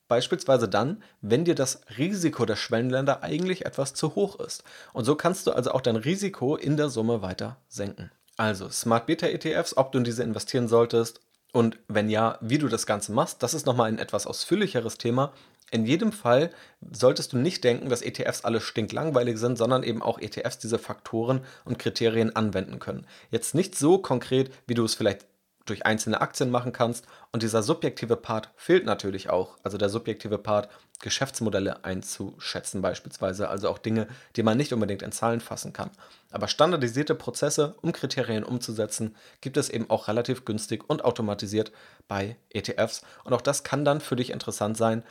Beispielsweise 0.10 0.68
dann, 0.68 1.02
wenn 1.22 1.46
dir 1.46 1.56
das 1.56 1.82
Risiko 1.98 2.46
der 2.46 2.56
Schwellenländer 2.56 3.24
eigentlich 3.24 3.66
etwas 3.66 3.94
zu 3.96 4.14
hoch 4.14 4.40
ist. 4.40 4.64
Und 4.92 5.06
so 5.06 5.16
kannst 5.16 5.48
du 5.48 5.52
also 5.52 5.72
auch 5.72 5.82
dein 5.82 5.96
Risiko 5.96 6.56
in 6.56 6.78
der 6.78 6.90
Summe 6.90 7.22
weiter 7.22 7.58
senken. 7.68 8.12
Also 8.38 8.70
Smart 8.70 9.08
Beta 9.08 9.26
ETFs, 9.26 9.78
ob 9.78 9.92
du 9.92 10.00
in 10.00 10.04
diese 10.04 10.22
investieren 10.22 10.68
solltest 10.68 11.22
und 11.52 11.78
wenn 11.88 12.10
ja, 12.10 12.38
wie 12.42 12.58
du 12.58 12.68
das 12.68 12.88
Ganze 12.88 13.12
machst, 13.12 13.44
das 13.44 13.54
ist 13.54 13.66
nochmal 13.68 13.88
ein 13.88 14.00
etwas 14.00 14.26
ausführlicheres 14.26 14.98
Thema. 14.98 15.34
In 15.74 15.88
jedem 15.88 16.12
Fall 16.12 16.52
solltest 16.92 17.34
du 17.34 17.38
nicht 17.38 17.64
denken, 17.64 17.90
dass 17.90 18.04
ETFs 18.04 18.46
alle 18.46 18.62
stinklangweilig 18.62 19.40
sind, 19.40 19.58
sondern 19.58 19.82
eben 19.82 20.04
auch 20.04 20.20
ETFs 20.20 20.60
diese 20.60 20.78
Faktoren 20.78 21.42
und 21.66 21.80
Kriterien 21.80 22.36
anwenden 22.36 22.78
können. 22.78 23.08
Jetzt 23.32 23.56
nicht 23.56 23.76
so 23.76 23.98
konkret, 23.98 24.52
wie 24.68 24.76
du 24.76 24.86
es 24.86 24.94
vielleicht 24.94 25.26
durch 25.66 25.88
einzelne 25.88 26.22
Aktien 26.22 26.52
machen 26.52 26.74
kannst. 26.74 27.08
Und 27.32 27.42
dieser 27.42 27.64
subjektive 27.64 28.18
Part 28.18 28.52
fehlt 28.56 28.86
natürlich 28.86 29.32
auch. 29.32 29.58
Also 29.64 29.80
der 29.80 29.90
subjektive 29.90 30.38
Part, 30.38 30.70
Geschäftsmodelle 31.00 31.84
einzuschätzen 31.84 32.84
beispielsweise. 32.84 33.50
Also 33.50 33.68
auch 33.70 33.80
Dinge, 33.80 34.08
die 34.36 34.44
man 34.44 34.58
nicht 34.58 34.74
unbedingt 34.74 35.02
in 35.02 35.12
Zahlen 35.12 35.40
fassen 35.40 35.74
kann. 35.74 35.90
Aber 36.30 36.48
standardisierte 36.48 37.16
Prozesse, 37.16 37.76
um 37.82 37.94
Kriterien 37.94 38.44
umzusetzen, 38.44 39.16
gibt 39.42 39.58
es 39.58 39.70
eben 39.70 39.90
auch 39.90 40.08
relativ 40.08 40.46
günstig 40.46 40.88
und 40.88 41.04
automatisiert 41.04 41.72
bei 42.08 42.38
ETFs. 42.52 43.02
Und 43.24 43.34
auch 43.34 43.42
das 43.42 43.64
kann 43.64 43.86
dann 43.86 44.02
für 44.02 44.16
dich 44.16 44.30
interessant 44.30 44.78
sein 44.78 45.04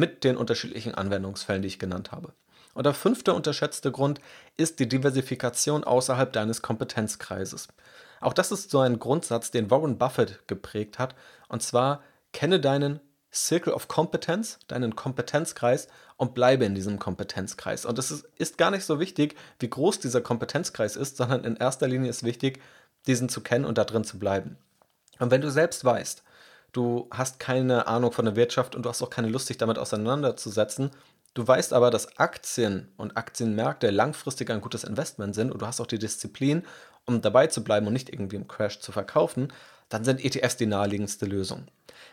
mit 0.00 0.24
den 0.24 0.36
unterschiedlichen 0.36 0.94
Anwendungsfällen, 0.94 1.62
die 1.62 1.68
ich 1.68 1.78
genannt 1.78 2.10
habe. 2.10 2.32
Und 2.74 2.86
der 2.86 2.94
fünfte 2.94 3.34
unterschätzte 3.34 3.92
Grund 3.92 4.20
ist 4.56 4.80
die 4.80 4.88
Diversifikation 4.88 5.84
außerhalb 5.84 6.32
deines 6.32 6.62
Kompetenzkreises. 6.62 7.68
Auch 8.20 8.32
das 8.32 8.50
ist 8.50 8.70
so 8.70 8.80
ein 8.80 8.98
Grundsatz, 8.98 9.50
den 9.50 9.70
Warren 9.70 9.98
Buffett 9.98 10.40
geprägt 10.46 10.98
hat. 10.98 11.14
Und 11.48 11.62
zwar 11.62 12.02
kenne 12.32 12.60
deinen 12.60 13.00
Circle 13.32 13.72
of 13.72 13.88
Competence, 13.88 14.58
deinen 14.66 14.96
Kompetenzkreis 14.96 15.88
und 16.16 16.34
bleibe 16.34 16.64
in 16.64 16.74
diesem 16.74 16.98
Kompetenzkreis. 16.98 17.84
Und 17.84 17.98
es 17.98 18.10
ist, 18.10 18.24
ist, 18.36 18.58
gar 18.58 18.70
nicht 18.70 18.84
so 18.84 18.98
wichtig, 18.98 19.36
wie 19.58 19.70
groß 19.70 20.00
dieser 20.00 20.20
Kompetenzkreis 20.20 20.96
ist, 20.96 21.16
sondern 21.16 21.44
in 21.44 21.56
erster 21.56 21.86
Linie 21.86 22.10
ist 22.10 22.24
wichtig, 22.24 22.60
diesen 23.06 23.28
zu 23.28 23.40
kennen 23.40 23.64
und 23.64 23.78
da 23.78 23.84
drin 23.84 24.04
zu 24.04 24.18
bleiben. 24.18 24.56
Und 25.18 25.30
wenn 25.30 25.40
du 25.40 25.50
selbst 25.50 25.84
weißt, 25.84 26.22
du 26.72 27.08
hast 27.10 27.38
keine 27.38 27.86
Ahnung 27.86 28.12
von 28.12 28.24
der 28.24 28.36
Wirtschaft 28.36 28.74
und 28.74 28.84
du 28.84 28.88
hast 28.88 29.02
auch 29.02 29.10
keine 29.10 29.28
Lust, 29.28 29.48
dich 29.48 29.58
damit 29.58 29.78
auseinanderzusetzen, 29.78 30.90
du 31.34 31.46
weißt 31.46 31.72
aber, 31.72 31.90
dass 31.90 32.18
Aktien 32.18 32.92
und 32.96 33.16
Aktienmärkte 33.16 33.90
langfristig 33.90 34.50
ein 34.50 34.60
gutes 34.60 34.84
Investment 34.84 35.34
sind 35.34 35.52
und 35.52 35.62
du 35.62 35.66
hast 35.66 35.80
auch 35.80 35.86
die 35.86 35.98
Disziplin 35.98 36.64
um 37.06 37.20
dabei 37.20 37.46
zu 37.48 37.64
bleiben 37.64 37.86
und 37.86 37.92
nicht 37.92 38.10
irgendwie 38.10 38.36
im 38.36 38.48
Crash 38.48 38.80
zu 38.80 38.92
verkaufen, 38.92 39.52
dann 39.88 40.04
sind 40.04 40.24
ETFs 40.24 40.56
die 40.56 40.66
naheliegendste 40.66 41.26
Lösung. 41.26 41.66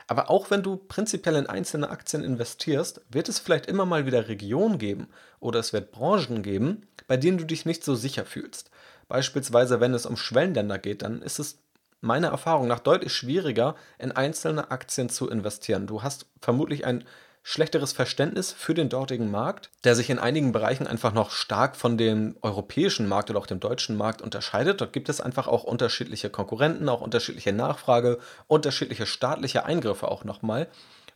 Aber 0.07 0.29
auch 0.29 0.49
wenn 0.49 0.63
du 0.63 0.77
prinzipiell 0.77 1.35
in 1.35 1.47
einzelne 1.47 1.89
Aktien 1.89 2.23
investierst, 2.23 3.01
wird 3.09 3.29
es 3.29 3.39
vielleicht 3.39 3.67
immer 3.67 3.85
mal 3.85 4.05
wieder 4.05 4.27
Regionen 4.27 4.79
geben 4.79 5.07
oder 5.39 5.59
es 5.59 5.73
wird 5.73 5.91
Branchen 5.91 6.41
geben, 6.41 6.87
bei 7.07 7.17
denen 7.17 7.37
du 7.37 7.45
dich 7.45 7.65
nicht 7.65 7.83
so 7.83 7.95
sicher 7.95 8.25
fühlst. 8.25 8.71
Beispielsweise, 9.07 9.79
wenn 9.79 9.93
es 9.93 10.05
um 10.05 10.17
Schwellenländer 10.17 10.79
geht, 10.79 11.03
dann 11.03 11.21
ist 11.21 11.39
es 11.39 11.59
meiner 12.01 12.29
Erfahrung 12.29 12.67
nach 12.67 12.79
deutlich 12.79 13.13
schwieriger, 13.13 13.75
in 13.97 14.11
einzelne 14.11 14.71
Aktien 14.71 15.09
zu 15.09 15.29
investieren. 15.29 15.87
Du 15.87 16.03
hast 16.03 16.27
vermutlich 16.41 16.85
ein 16.85 17.03
schlechteres 17.43 17.93
Verständnis 17.93 18.51
für 18.51 18.73
den 18.73 18.89
dortigen 18.89 19.31
Markt, 19.31 19.69
der 19.85 19.95
sich 19.95 20.09
in 20.09 20.19
einigen 20.19 20.51
Bereichen 20.51 20.85
einfach 20.85 21.13
noch 21.13 21.31
stark 21.31 21.77
von 21.77 21.97
dem 21.97 22.35
europäischen 22.41 23.07
Markt 23.07 23.29
oder 23.29 23.39
auch 23.39 23.47
dem 23.47 23.61
deutschen 23.61 23.95
Markt 23.95 24.21
unterscheidet. 24.21 24.81
Dort 24.81 24.91
gibt 24.91 25.07
es 25.07 25.21
einfach 25.21 25.47
auch 25.47 25.63
unterschiedliche 25.63 26.29
Konkurrenten, 26.29 26.89
auch 26.89 26.99
unterschiedliche 26.99 27.53
Nachfrage, 27.53 28.19
unterschiedliche 28.47 29.05
staatliche 29.05 29.65
Eingriffe 29.65 30.09
auch 30.09 30.25
nochmal. 30.25 30.67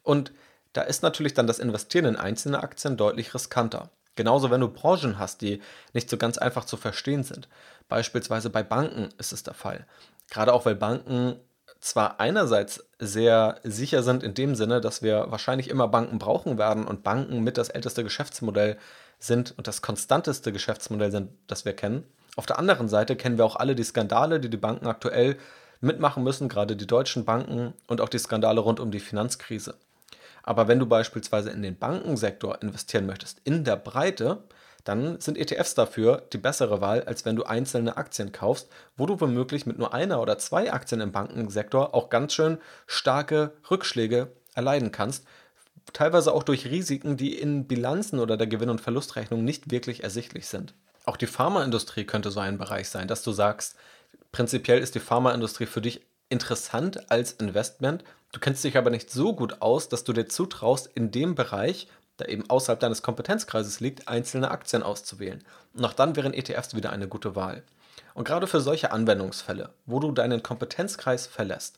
Und 0.04 0.32
da 0.72 0.84
ist 0.84 1.04
natürlich 1.04 1.34
dann 1.34 1.48
das 1.48 1.60
Investieren 1.60 2.06
in 2.06 2.16
einzelne 2.16 2.64
Aktien 2.64 2.96
deutlich 2.96 3.34
riskanter. 3.34 3.90
Genauso, 4.16 4.52
wenn 4.52 4.62
du 4.62 4.68
Branchen 4.68 5.20
hast, 5.20 5.42
die 5.42 5.62
nicht 5.94 6.10
so 6.10 6.18
ganz 6.18 6.38
einfach 6.38 6.64
zu 6.64 6.78
verstehen 6.78 7.24
sind. 7.24 7.50
Beispielsweise 7.90 8.50
bei 8.50 8.64
Banken 8.64 9.10
ist 9.18 9.34
es 9.34 9.44
der 9.44 9.54
Fall. 9.54 9.86
Gerade 10.32 10.54
auch, 10.54 10.66
weil 10.66 10.76
Banken 10.76 11.36
zwar 11.82 12.20
einerseits 12.20 12.84
sehr 13.00 13.60
sicher 13.64 14.02
sind 14.02 14.24
in 14.24 14.34
dem 14.34 14.56
Sinne, 14.56 14.82
dass 14.82 15.04
wir 15.04 15.28
wahrscheinlich 15.30 15.70
immer 15.70 15.88
Banken 15.88 16.20
brauchen 16.20 16.58
werden 16.58 16.88
und 16.88 17.04
Banken 17.04 17.44
mit 17.44 17.58
das 17.58 17.70
älteste 17.70 18.04
Geschäftsmodell 18.04 18.78
sind 19.20 19.54
und 19.58 19.68
das 19.68 19.82
konstanteste 19.82 20.52
Geschäftsmodell 20.52 21.12
sind, 21.12 21.32
das 21.48 21.66
wir 21.66 21.74
kennen. 21.74 22.06
Auf 22.36 22.46
der 22.46 22.60
anderen 22.60 22.88
Seite 22.88 23.16
kennen 23.16 23.38
wir 23.38 23.46
auch 23.46 23.58
alle 23.58 23.76
die 23.76 23.84
Skandale, 23.84 24.40
die 24.40 24.50
die 24.50 24.58
Banken 24.58 24.88
aktuell 24.88 25.38
mitmachen 25.82 26.24
müssen, 26.24 26.48
gerade 26.48 26.76
die 26.76 26.88
deutschen 26.88 27.26
Banken 27.26 27.74
und 27.88 28.00
auch 28.00 28.10
die 28.10 28.20
Skandale 28.20 28.62
rund 28.62 28.80
um 28.80 28.92
die 28.92 29.00
Finanzkrise. 29.00 29.76
Aber 30.44 30.68
wenn 30.68 30.80
du 30.80 30.86
beispielsweise 30.86 31.50
in 31.50 31.62
den 31.62 31.78
Bankensektor 31.78 32.62
investieren 32.62 33.06
möchtest, 33.06 33.42
in 33.44 33.64
der 33.64 33.76
Breite, 33.76 34.44
dann 34.84 35.20
sind 35.20 35.38
ETFs 35.38 35.76
dafür 35.76 36.24
die 36.34 36.38
bessere 36.38 36.82
Wahl, 36.82 37.04
als 37.04 37.26
wenn 37.26 37.36
du 37.36 37.44
einzelne 37.44 37.98
Aktien 37.98 38.32
kaufst, 38.32 38.70
wo 38.98 39.06
du 39.06 39.20
womöglich 39.20 39.66
mit 39.66 39.78
nur 39.78 39.94
einer 39.94 40.22
oder 40.22 40.38
zwei 40.38 40.74
Aktien 40.74 41.02
im 41.02 41.12
Bankensektor 41.12 41.94
auch 41.94 42.10
ganz 42.10 42.34
schön 42.34 42.58
starke 42.88 43.54
Rückschläge 43.70 44.32
erleiden 44.56 44.92
kannst. 44.92 45.26
Teilweise 45.94 46.34
auch 46.34 46.44
durch 46.44 46.66
Risiken, 46.66 47.18
die 47.18 47.38
in 47.38 47.68
Bilanzen 47.68 48.20
oder 48.20 48.38
der 48.38 48.48
Gewinn- 48.48 48.70
und 48.70 48.82
Verlustrechnung 48.82 49.44
nicht 49.44 49.72
wirklich 49.72 50.04
ersichtlich 50.04 50.48
sind. 50.48 50.74
Auch 51.06 51.18
die 51.18 51.28
Pharmaindustrie 51.28 52.06
könnte 52.06 52.32
so 52.32 52.40
ein 52.40 52.58
Bereich 52.58 52.90
sein, 52.90 53.08
dass 53.08 53.24
du 53.24 53.32
sagst, 53.32 53.76
prinzipiell 54.32 54.80
ist 54.80 54.96
die 54.96 55.00
Pharmaindustrie 55.00 55.66
für 55.66 55.82
dich 55.82 56.02
interessant 56.30 57.12
als 57.12 57.34
Investment. 57.34 58.04
Du 58.32 58.40
kennst 58.40 58.64
dich 58.64 58.78
aber 58.78 58.90
nicht 58.90 59.12
so 59.12 59.36
gut 59.36 59.62
aus, 59.62 59.90
dass 59.90 60.04
du 60.04 60.14
dir 60.14 60.28
zutraust, 60.28 60.90
in 60.94 61.12
dem 61.12 61.36
Bereich 61.36 61.88
der 62.22 62.30
eben 62.30 62.50
außerhalb 62.50 62.80
deines 62.80 63.02
Kompetenzkreises 63.02 63.80
liegt, 63.80 64.08
einzelne 64.08 64.52
Aktien 64.52 64.84
auszuwählen. 64.84 65.44
Und 65.74 65.84
auch 65.86 65.94
dann 65.94 66.16
wären 66.16 66.34
ETFs 66.34 66.76
wieder 66.76 66.92
eine 66.92 67.08
gute 67.08 67.36
Wahl. 67.36 67.64
Und 68.14 68.26
gerade 68.26 68.48
für 68.48 68.62
solche 68.62 68.92
Anwendungsfälle, 68.92 69.70
wo 69.86 70.00
du 70.00 70.12
deinen 70.12 70.44
Kompetenzkreis 70.44 71.28
verlässt, 71.28 71.78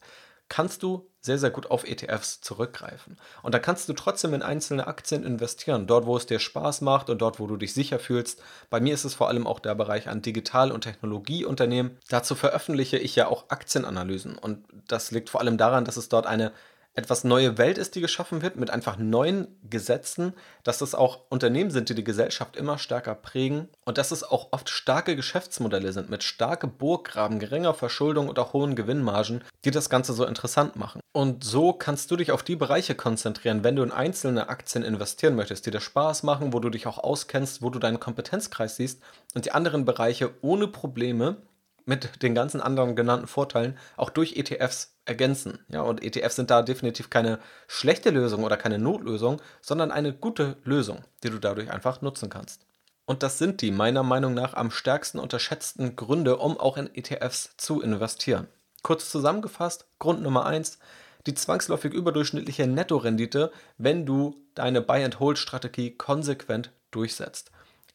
kannst 0.50 0.84
du 0.84 1.10
sehr, 1.22 1.40
sehr 1.40 1.52
gut 1.52 1.72
auf 1.72 1.86
ETFs 1.86 2.42
zurückgreifen. 2.42 3.18
Und 3.44 3.56
da 3.56 3.60
kannst 3.60 3.88
du 3.88 3.94
trotzdem 3.94 4.34
in 4.34 4.42
einzelne 4.42 4.88
Aktien 4.88 5.24
investieren, 5.24 5.88
dort, 5.88 6.06
wo 6.06 6.18
es 6.18 6.26
dir 6.26 6.40
Spaß 6.40 6.82
macht 6.82 7.10
und 7.10 7.22
dort, 7.22 7.40
wo 7.40 7.48
du 7.48 7.56
dich 7.56 7.74
sicher 7.74 7.98
fühlst. 7.98 8.42
Bei 8.70 8.82
mir 8.82 8.94
ist 8.94 9.06
es 9.06 9.16
vor 9.16 9.30
allem 9.30 9.48
auch 9.48 9.60
der 9.60 9.74
Bereich 9.74 10.10
an 10.10 10.22
Digital- 10.22 10.72
und 10.72 10.82
Technologieunternehmen. 10.82 11.98
Dazu 12.10 12.36
veröffentliche 12.36 12.98
ich 12.98 13.16
ja 13.16 13.28
auch 13.28 13.50
Aktienanalysen. 13.50 14.38
Und 14.38 14.66
das 14.88 15.12
liegt 15.12 15.30
vor 15.30 15.40
allem 15.40 15.58
daran, 15.58 15.86
dass 15.86 15.98
es 15.98 16.10
dort 16.10 16.28
eine 16.28 16.52
etwas 16.96 17.24
neue 17.24 17.58
Welt 17.58 17.78
ist, 17.78 17.96
die 17.96 18.02
geschaffen 18.02 18.42
wird, 18.42 18.56
mit 18.56 18.70
einfach 18.70 18.98
neuen 18.98 19.48
Gesetzen, 19.68 20.34
dass 20.64 20.82
es 20.82 20.94
auch 20.94 21.22
Unternehmen 21.30 21.72
sind, 21.72 21.90
die 21.90 21.96
die 21.96 22.04
Gesellschaft 22.04 22.56
immer 22.56 22.78
stärker 22.78 23.16
prägen 23.16 23.68
und 23.86 23.98
dass 23.98 24.12
es 24.12 24.24
auch 24.24 24.50
oft 24.52 24.70
starke 24.70 25.16
Geschäftsmodelle 25.16 25.92
sind, 25.92 26.10
mit 26.10 26.24
starke 26.24 26.68
Burggraben, 26.68 27.40
geringer 27.40 27.74
Verschuldung 27.74 28.30
und 28.30 28.38
auch 28.38 28.54
hohen 28.54 28.76
Gewinnmargen, 28.76 29.44
die 29.66 29.72
das 29.72 29.90
Ganze 29.90 30.14
so 30.14 30.26
interessant 30.26 30.76
machen. 30.76 31.02
Und 31.12 31.44
so 31.44 31.74
kannst 31.74 32.12
du 32.12 32.16
dich 32.16 32.32
auf 32.32 32.44
die 32.44 32.56
Bereiche 32.56 32.96
konzentrieren, 32.96 33.64
wenn 33.64 33.76
du 33.76 33.84
in 33.84 33.92
einzelne 33.92 34.50
Aktien 34.50 34.84
investieren 34.84 35.36
möchtest, 35.36 35.66
die 35.66 35.72
dir 35.72 35.82
Spaß 35.82 36.24
machen, 36.24 36.54
wo 36.54 36.60
du 36.60 36.70
dich 36.70 36.86
auch 36.88 36.98
auskennst, 36.98 37.62
wo 37.62 37.70
du 37.70 37.80
deinen 37.80 38.00
Kompetenzkreis 38.00 38.76
siehst 38.76 39.02
und 39.34 39.46
die 39.46 39.52
anderen 39.52 39.86
Bereiche 39.86 40.32
ohne 40.42 40.68
Probleme 40.68 41.38
mit 41.86 42.22
den 42.22 42.36
ganzen 42.36 42.62
anderen 42.62 42.96
genannten 42.96 43.28
Vorteilen 43.28 43.78
auch 43.98 44.10
durch 44.10 44.36
ETFs 44.36 44.96
ergänzen. 45.06 45.60
Ja, 45.68 45.82
und 45.82 46.04
ETFs 46.04 46.36
sind 46.36 46.50
da 46.50 46.62
definitiv 46.62 47.10
keine 47.10 47.40
schlechte 47.68 48.10
Lösung 48.10 48.44
oder 48.44 48.58
keine 48.58 48.80
Notlösung, 48.80 49.42
sondern 49.62 49.92
eine 49.92 50.14
gute 50.14 50.58
Lösung, 50.64 51.04
die 51.24 51.30
du 51.30 51.40
dadurch 51.40 51.72
einfach 51.72 52.02
nutzen 52.02 52.30
kannst. 52.30 52.66
Und 53.06 53.22
das 53.22 53.38
sind 53.38 53.62
die 53.62 53.72
meiner 53.72 54.04
Meinung 54.04 54.34
nach 54.34 54.54
am 54.54 54.72
stärksten 54.72 55.20
unterschätzten 55.20 55.96
Gründe, 55.96 56.38
um 56.38 56.58
auch 56.58 56.78
in 56.78 56.94
ETFs 56.96 57.56
zu 57.58 57.82
investieren. 57.82 58.48
Kurz 58.82 59.10
zusammengefasst, 59.10 59.86
Grund 60.00 60.22
Nummer 60.22 60.46
1, 60.46 60.80
die 61.26 61.34
zwangsläufig 61.34 61.94
überdurchschnittliche 61.94 62.68
Nettorendite, 62.68 63.52
wenn 63.78 64.06
du 64.06 64.36
deine 64.56 64.82
Buy-and-Hold-Strategie 64.82 65.92
konsequent 65.98 66.72
durchsetzt. 66.92 67.52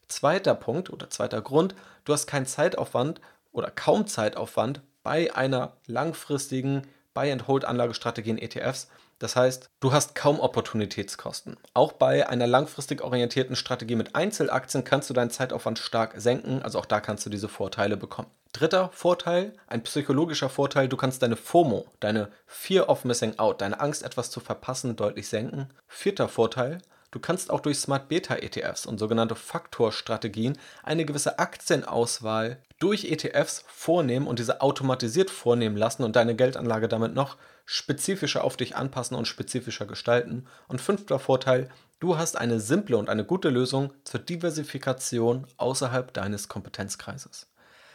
Zweiter 0.09 0.55
Punkt 0.55 0.90
oder 0.90 1.11
zweiter 1.11 1.42
Grund, 1.42 1.74
du 2.05 2.12
hast 2.12 2.27
keinen 2.27 2.46
Zeitaufwand 2.46 3.20
oder 3.59 3.71
kaum 3.71 4.07
Zeitaufwand 4.07 4.81
bei 5.03 5.35
einer 5.35 5.77
langfristigen 5.87 6.83
Buy-and-Hold-Anlagestrategien 7.14 8.38
ETFs. 8.38 8.88
Das 9.18 9.35
heißt, 9.35 9.68
du 9.81 9.92
hast 9.92 10.14
kaum 10.14 10.38
Opportunitätskosten. 10.38 11.57
Auch 11.75 11.92
bei 11.92 12.29
einer 12.29 12.47
langfristig 12.47 13.03
orientierten 13.03 13.57
Strategie 13.57 13.97
mit 13.97 14.14
Einzelaktien 14.14 14.85
kannst 14.85 15.11
du 15.11 15.14
deinen 15.14 15.31
Zeitaufwand 15.31 15.81
stark 15.81 16.14
senken. 16.16 16.62
Also 16.62 16.79
auch 16.79 16.87
da 16.87 17.01
kannst 17.01 17.27
du 17.27 17.31
diese 17.31 17.49
Vorteile 17.49 17.97
bekommen. 17.97 18.31
Dritter 18.53 18.90
Vorteil, 18.92 19.55
ein 19.66 19.83
psychologischer 19.83 20.49
Vorteil, 20.49 20.88
du 20.88 20.97
kannst 20.97 21.23
deine 21.23 21.37
FOMO, 21.37 21.87
deine 22.01 22.31
Fear 22.47 22.88
of 22.88 23.05
Missing 23.05 23.38
Out, 23.38 23.61
deine 23.61 23.81
Angst, 23.81 24.05
etwas 24.05 24.31
zu 24.31 24.38
verpassen, 24.38 24.94
deutlich 24.94 25.29
senken. 25.29 25.68
Vierter 25.88 26.29
Vorteil, 26.29 26.79
Du 27.11 27.21
kannst 27.21 27.51
auch 27.51 27.61
durch 27.61 27.79
Smart 27.79 28.09
Beta 28.09 28.37
ETFs 28.37 28.85
und 28.85 28.99
sogenannte 28.99 29.35
Faktorstrategien 29.35 30.59
eine 30.83 31.07
gewisse 31.07 31.38
Aktienauswahl 31.38 32.59
durch 32.79 33.07
ETFs 33.07 33.64
vornehmen 33.66 34.27
und 34.27 34.38
diese 34.38 34.61
automatisiert 34.61 35.31
vornehmen 35.31 35.77
lassen 35.77 36.05
und 36.05 36.16
deine 36.16 36.37
Geldanlage 36.37 36.87
damit 36.87 37.14
noch 37.14 37.37
spezifischer 37.64 38.44
auf 38.44 38.57
dich 38.57 38.77
anpassen 38.77 39.16
und 39.16 39.27
spezifischer 39.27 39.87
gestalten. 39.87 40.47
Und 40.68 40.81
fünfter 40.81 41.18
Vorteil, 41.18 41.71
du 41.99 42.18
hast 42.18 42.37
eine 42.37 42.61
simple 42.61 42.97
und 42.99 43.09
eine 43.09 43.25
gute 43.25 43.49
Lösung 43.49 43.92
zur 44.05 44.21
Diversifikation 44.21 45.47
außerhalb 45.57 46.12
deines 46.12 46.49
Kompetenzkreises. 46.49 47.49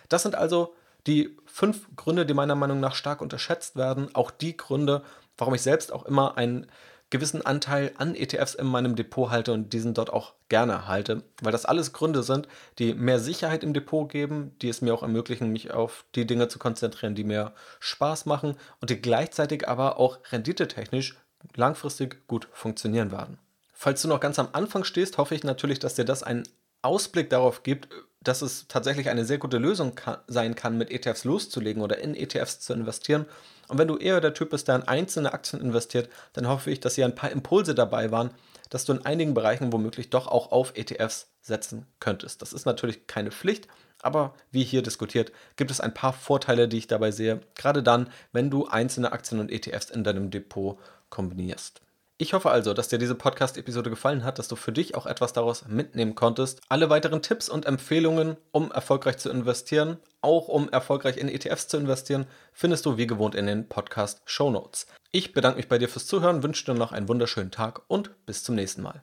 Das 0.09 0.23
sind 0.23 0.35
also 0.35 0.75
die 1.05 1.37
fünf 1.45 1.87
Gründe, 1.95 2.25
die 2.25 2.33
meiner 2.33 2.55
Meinung 2.55 2.79
nach 2.79 2.95
stark 2.95 3.21
unterschätzt 3.21 3.75
werden. 3.75 4.13
Auch 4.15 4.31
die 4.31 4.57
Gründe, 4.57 5.03
warum 5.37 5.53
ich 5.53 5.61
selbst 5.61 5.91
auch 5.91 6.05
immer 6.05 6.37
einen 6.37 6.67
gewissen 7.13 7.45
Anteil 7.45 7.91
an 7.97 8.15
ETFs 8.15 8.55
in 8.55 8.65
meinem 8.65 8.95
Depot 8.95 9.29
halte 9.29 9.53
und 9.53 9.71
diesen 9.71 9.93
dort 9.93 10.11
auch 10.11 10.33
gerne 10.49 10.87
halte, 10.87 11.23
weil 11.43 11.51
das 11.51 11.65
alles 11.65 11.93
Gründe 11.93 12.23
sind, 12.23 12.47
die 12.79 12.95
mehr 12.95 13.19
Sicherheit 13.19 13.63
im 13.63 13.71
Depot 13.71 14.09
geben, 14.09 14.55
die 14.63 14.67
es 14.67 14.81
mir 14.81 14.95
auch 14.95 15.03
ermöglichen, 15.03 15.51
mich 15.51 15.71
auf 15.71 16.05
die 16.15 16.25
Dinge 16.25 16.47
zu 16.47 16.57
konzentrieren, 16.57 17.13
die 17.13 17.23
mir 17.23 17.53
Spaß 17.79 18.25
machen 18.25 18.55
und 18.81 18.89
die 18.89 18.99
gleichzeitig 18.99 19.67
aber 19.67 19.99
auch 19.99 20.17
renditetechnisch 20.31 21.15
langfristig 21.55 22.27
gut 22.27 22.47
funktionieren 22.51 23.11
werden. 23.11 23.37
Falls 23.73 24.01
du 24.01 24.07
noch 24.07 24.19
ganz 24.19 24.39
am 24.39 24.49
Anfang 24.53 24.83
stehst, 24.83 25.19
hoffe 25.19 25.35
ich 25.35 25.43
natürlich, 25.43 25.77
dass 25.77 25.93
dir 25.93 26.05
das 26.05 26.23
einen 26.23 26.43
Ausblick 26.81 27.29
darauf 27.29 27.61
gibt, 27.61 27.89
dass 28.23 28.41
es 28.41 28.67
tatsächlich 28.67 29.09
eine 29.09 29.25
sehr 29.25 29.37
gute 29.37 29.57
Lösung 29.57 29.95
kann, 29.95 30.17
sein 30.27 30.55
kann, 30.55 30.77
mit 30.77 30.91
ETFs 30.91 31.23
loszulegen 31.23 31.81
oder 31.81 31.99
in 31.99 32.15
ETFs 32.15 32.59
zu 32.59 32.73
investieren. 32.73 33.25
Und 33.67 33.77
wenn 33.77 33.87
du 33.87 33.97
eher 33.97 34.21
der 34.21 34.33
Typ 34.33 34.51
bist, 34.51 34.67
der 34.67 34.75
in 34.75 34.83
einzelne 34.83 35.33
Aktien 35.33 35.61
investiert, 35.61 36.09
dann 36.33 36.47
hoffe 36.47 36.71
ich, 36.71 36.79
dass 36.79 36.95
hier 36.95 37.05
ein 37.05 37.15
paar 37.15 37.31
Impulse 37.31 37.75
dabei 37.75 38.11
waren, 38.11 38.31
dass 38.69 38.85
du 38.85 38.93
in 38.93 39.05
einigen 39.05 39.33
Bereichen 39.33 39.71
womöglich 39.71 40.09
doch 40.09 40.27
auch 40.27 40.51
auf 40.51 40.73
ETFs 40.75 41.27
setzen 41.41 41.85
könntest. 41.99 42.41
Das 42.41 42.53
ist 42.53 42.65
natürlich 42.65 43.07
keine 43.07 43.31
Pflicht, 43.31 43.67
aber 44.01 44.33
wie 44.51 44.63
hier 44.63 44.81
diskutiert, 44.81 45.31
gibt 45.55 45.71
es 45.71 45.79
ein 45.79 45.93
paar 45.93 46.13
Vorteile, 46.13 46.67
die 46.67 46.77
ich 46.77 46.87
dabei 46.87 47.11
sehe, 47.11 47.41
gerade 47.55 47.83
dann, 47.83 48.09
wenn 48.31 48.49
du 48.49 48.67
einzelne 48.67 49.11
Aktien 49.11 49.39
und 49.39 49.51
ETFs 49.51 49.89
in 49.89 50.03
deinem 50.03 50.31
Depot 50.31 50.79
kombinierst. 51.09 51.82
Ich 52.19 52.33
hoffe 52.33 52.51
also, 52.51 52.75
dass 52.75 52.89
dir 52.89 52.99
diese 52.99 53.15
Podcast-Episode 53.15 53.89
gefallen 53.89 54.23
hat, 54.23 54.37
dass 54.37 54.47
du 54.47 54.55
für 54.55 54.71
dich 54.71 54.93
auch 54.93 55.07
etwas 55.07 55.33
daraus 55.33 55.67
mitnehmen 55.67 56.13
konntest. 56.13 56.61
Alle 56.69 56.91
weiteren 56.91 57.23
Tipps 57.23 57.49
und 57.49 57.65
Empfehlungen, 57.65 58.37
um 58.51 58.71
erfolgreich 58.71 59.17
zu 59.17 59.31
investieren, 59.31 59.97
auch 60.21 60.47
um 60.47 60.69
erfolgreich 60.69 61.17
in 61.17 61.27
ETFs 61.27 61.67
zu 61.67 61.77
investieren, 61.77 62.27
findest 62.51 62.85
du 62.85 62.97
wie 62.97 63.07
gewohnt 63.07 63.33
in 63.33 63.47
den 63.47 63.67
Podcast-Show 63.67 64.51
Notes. 64.51 64.85
Ich 65.11 65.33
bedanke 65.33 65.57
mich 65.57 65.67
bei 65.67 65.79
dir 65.79 65.89
fürs 65.89 66.05
Zuhören, 66.05 66.43
wünsche 66.43 66.65
dir 66.65 66.75
noch 66.75 66.91
einen 66.91 67.07
wunderschönen 67.07 67.51
Tag 67.51 67.81
und 67.87 68.11
bis 68.27 68.43
zum 68.43 68.53
nächsten 68.53 68.83
Mal. 68.83 69.01